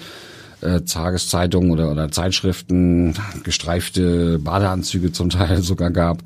äh, 0.60 0.82
Tageszeitungen 0.82 1.70
oder, 1.70 1.90
oder 1.90 2.10
Zeitschriften 2.10 3.14
gestreifte 3.42 4.38
Badeanzüge 4.38 5.12
zum 5.12 5.30
Teil 5.30 5.62
sogar 5.62 5.90
gab, 5.90 6.22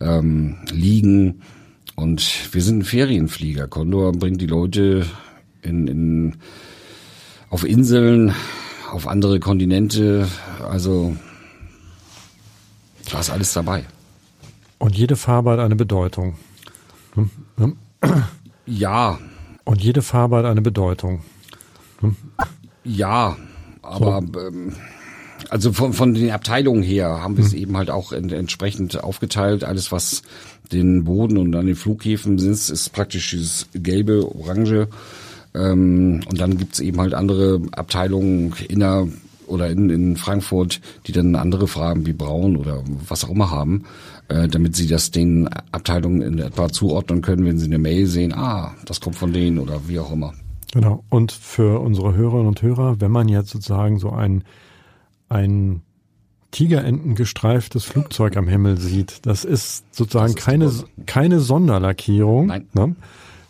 ähm, 0.00 0.56
liegen. 0.70 1.42
Und 1.96 2.52
wir 2.52 2.62
sind 2.62 2.80
ein 2.80 2.84
Ferienflieger. 2.84 3.68
Condor 3.68 4.12
bringt 4.12 4.40
die 4.40 4.46
Leute 4.46 5.06
in, 5.62 5.88
in, 5.88 6.34
auf 7.48 7.64
Inseln, 7.64 8.34
auf 8.90 9.06
andere 9.06 9.40
Kontinente. 9.40 10.28
Also 10.68 11.16
da 13.10 13.20
ist 13.20 13.30
alles 13.30 13.52
dabei. 13.52 13.84
Und 14.78 14.96
jede 14.96 15.16
Farbe 15.16 15.52
hat 15.52 15.58
eine 15.60 15.76
Bedeutung. 15.76 16.36
Hm? 17.14 17.30
Hm? 17.58 17.76
Ja, 18.66 19.18
Und 19.64 19.82
jede 19.82 20.02
Farbe 20.02 20.36
hat 20.38 20.44
eine 20.44 20.60
Bedeutung. 20.62 21.22
Ja, 22.84 23.36
aber 23.82 24.18
ähm, 24.18 24.74
also 25.48 25.72
von, 25.72 25.92
von 25.92 26.14
den 26.14 26.30
Abteilungen 26.30 26.82
her 26.82 27.08
haben 27.22 27.36
wir 27.36 27.44
es 27.44 27.52
eben 27.52 27.76
halt 27.76 27.90
auch 27.90 28.12
en- 28.12 28.30
entsprechend 28.30 29.02
aufgeteilt. 29.02 29.64
Alles, 29.64 29.92
was 29.92 30.22
den 30.72 31.04
Boden 31.04 31.38
und 31.38 31.54
an 31.56 31.66
den 31.66 31.76
Flughäfen 31.76 32.38
ist, 32.38 32.68
ist 32.70 32.92
praktisch 32.92 33.30
dieses 33.30 33.66
gelbe, 33.72 34.28
orange. 34.34 34.88
Ähm, 35.56 36.20
und 36.28 36.40
dann 36.40 36.58
gibt's 36.58 36.80
eben 36.80 37.00
halt 37.00 37.14
andere 37.14 37.60
Abteilungen 37.72 38.52
inner 38.68 39.08
oder 39.46 39.70
in, 39.70 39.90
in 39.90 40.16
Frankfurt, 40.16 40.80
die 41.06 41.12
dann 41.12 41.34
andere 41.36 41.68
Farben 41.68 42.06
wie 42.06 42.12
braun 42.12 42.56
oder 42.56 42.82
was 43.08 43.24
auch 43.24 43.30
immer 43.30 43.50
haben, 43.50 43.84
äh, 44.28 44.48
damit 44.48 44.76
sie 44.76 44.88
das 44.88 45.10
den 45.10 45.48
Abteilungen 45.72 46.22
in 46.22 46.38
etwa 46.38 46.68
zuordnen 46.68 47.22
können, 47.22 47.44
wenn 47.44 47.58
sie 47.58 47.66
eine 47.66 47.78
Mail 47.78 48.06
sehen, 48.06 48.34
ah, 48.34 48.74
das 48.84 49.00
kommt 49.00 49.16
von 49.16 49.32
denen 49.32 49.58
oder 49.58 49.88
wie 49.88 50.00
auch 50.00 50.12
immer. 50.12 50.34
Genau. 50.72 51.04
Und 51.08 51.32
für 51.32 51.80
unsere 51.80 52.14
Hörerinnen 52.14 52.48
und 52.48 52.60
Hörer, 52.60 53.00
wenn 53.00 53.10
man 53.10 53.28
jetzt 53.28 53.50
sozusagen 53.50 53.98
so 53.98 54.10
ein, 54.10 54.44
ein 55.28 55.82
tigerentengestreiftes 56.50 57.84
Flugzeug 57.84 58.36
am 58.36 58.48
Himmel 58.48 58.78
sieht, 58.78 59.26
das 59.26 59.44
ist 59.44 59.84
sozusagen 59.94 60.34
Das 60.34 60.40
ist 60.40 60.44
keine, 60.44 60.72
keine 61.06 61.40
Sonderlackierung, 61.40 62.46
Nein. 62.46 62.66
Ne? 62.74 62.96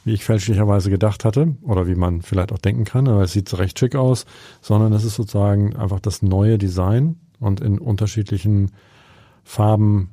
Wie 0.07 0.13
ich 0.13 0.25
fälschlicherweise 0.25 0.89
gedacht 0.89 1.25
hatte 1.25 1.57
oder 1.63 1.89
wie 1.89 1.97
man 1.97 2.23
vielleicht 2.23 2.53
auch 2.53 2.59
denken 2.59 2.85
kann, 2.85 3.09
aber 3.09 3.23
es 3.25 3.33
sieht 3.33 3.53
recht 3.59 3.77
schick 3.77 3.97
aus, 3.97 4.25
sondern 4.63 4.93
es 4.93 5.03
ist 5.05 5.17
sozusagen 5.17 5.75
einfach 5.75 5.99
das 5.99 6.23
neue 6.23 6.59
Design 6.59 7.17
und 7.41 7.61
in 7.61 7.79
unterschiedlichen 7.81 8.71
Farben 9.43 10.11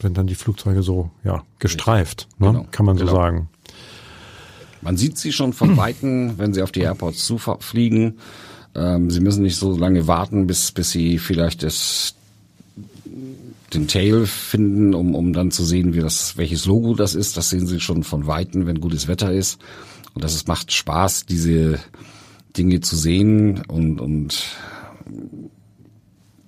sind 0.00 0.16
dann 0.16 0.26
die 0.26 0.34
Flugzeuge 0.34 0.82
so 0.82 1.10
ja 1.24 1.42
gestreift, 1.58 2.26
ne? 2.38 2.52
Genau. 2.52 2.66
kann 2.70 2.86
man 2.86 2.96
so 2.96 3.04
Genau. 3.04 3.16
sagen. 3.16 3.48
Man 4.80 4.96
sieht 4.96 5.18
sie 5.18 5.32
schon 5.32 5.52
von 5.52 5.76
Weitem, 5.76 6.38
wenn 6.38 6.54
sie 6.54 6.62
auf 6.62 6.72
die 6.72 6.80
Airports 6.80 7.26
zufliegen. 7.26 8.18
Ähm, 8.74 9.10
sie 9.10 9.20
müssen 9.20 9.42
nicht 9.42 9.56
so 9.56 9.76
lange 9.76 10.06
warten, 10.06 10.46
bis, 10.46 10.72
bis 10.72 10.90
sie 10.90 11.18
vielleicht 11.18 11.62
das, 11.62 12.14
den 13.74 13.88
Tail 13.88 14.26
finden, 14.26 14.94
um, 14.94 15.14
um 15.14 15.32
dann 15.32 15.50
zu 15.50 15.64
sehen, 15.64 15.94
wie 15.94 16.00
das, 16.00 16.36
welches 16.36 16.66
Logo 16.66 16.94
das 16.94 17.14
ist. 17.14 17.36
Das 17.36 17.50
sehen 17.50 17.66
sie 17.66 17.80
schon 17.80 18.02
von 18.02 18.26
Weitem, 18.26 18.66
wenn 18.66 18.80
gutes 18.80 19.08
Wetter 19.08 19.32
ist. 19.32 19.60
Und 20.14 20.24
das 20.24 20.34
ist, 20.34 20.48
macht 20.48 20.72
Spaß, 20.72 21.26
diese 21.26 21.78
Dinge 22.56 22.80
zu 22.80 22.96
sehen 22.96 23.62
und, 23.68 24.00
und 24.00 24.44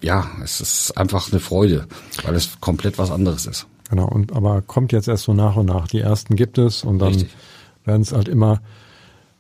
ja, 0.03 0.31
es 0.43 0.61
ist 0.61 0.97
einfach 0.97 1.31
eine 1.31 1.41
Freude, 1.41 1.87
weil 2.25 2.35
es 2.35 2.61
komplett 2.61 2.99
was 2.99 3.11
anderes 3.11 3.47
ist. 3.47 3.67
Genau, 3.91 4.09
und 4.09 4.33
aber 4.33 4.63
kommt 4.63 4.93
jetzt 4.93 5.09
erst 5.09 5.25
so 5.25 5.35
nach 5.35 5.57
und 5.57 5.67
nach. 5.67 5.89
Die 5.89 5.99
ersten 5.99 6.37
gibt 6.37 6.59
es 6.59 6.85
und 6.85 7.01
dann 7.01 7.25
werden 7.85 8.03
es 8.03 8.13
halt 8.13 8.29
immer, 8.29 8.63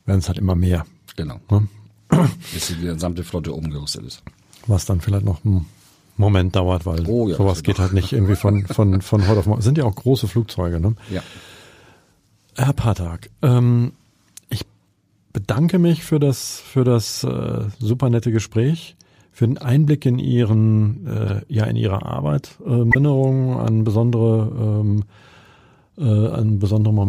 werden 0.05 0.19
es 0.19 0.29
halt 0.29 0.39
immer 0.39 0.55
mehr. 0.55 0.85
Genau. 1.17 1.41
Ne? 1.51 1.69
Bis 2.53 2.69
die 2.69 2.81
gesamte 2.81 3.25
Flotte 3.25 3.53
umgerüstet 3.53 4.05
ist. 4.05 4.23
Was 4.67 4.85
dann 4.85 5.01
vielleicht 5.01 5.25
noch 5.25 5.45
einen 5.45 5.67
Moment 6.21 6.55
dauert, 6.55 6.87
weil 6.87 7.07
Oh 7.09 7.29
ja, 7.29 7.37
sowas 7.37 7.63
geht 7.63 7.79
halt 7.79 7.93
nicht 7.93 8.13
irgendwie 8.13 8.37
von, 8.37 8.67
von, 8.67 9.03
von 9.03 9.27
heute 9.27 9.41
auf 9.41 9.47
morgen. 9.47 9.63
Sind 9.63 9.79
ja 9.79 9.85
auch 9.85 9.95
große 9.95 10.29
Flugzeuge, 10.29 10.79
ne? 10.79 10.95
Ja. 11.11 11.23
Herr 12.57 12.73
Patak, 12.73 13.31
ähm, 13.43 13.93
ich 14.51 14.65
bedanke 15.33 15.79
mich 15.79 16.05
für 16.05 16.21
das, 16.21 16.61
für 16.61 16.85
das 16.85 17.25
äh, 17.25 17.65
super 17.79 18.11
nette 18.11 18.33
Gespräch, 18.33 18.97
für 19.33 19.47
den 19.47 19.59
Einblick 19.59 20.05
in 20.07 20.19
Ihren, 20.19 21.07
äh, 21.07 21.41
ja, 21.49 21.65
in 21.65 21.77
Ihre 21.77 22.05
Arbeit, 22.05 22.57
ähm, 22.67 22.91
Erinnerungen 22.93 23.59
an 23.59 23.85
besondere, 23.85 24.83
ähm, 24.83 25.05
äh, 25.99 26.05
an 26.05 26.59
besondere 26.59 26.93
Momente. 26.93 27.09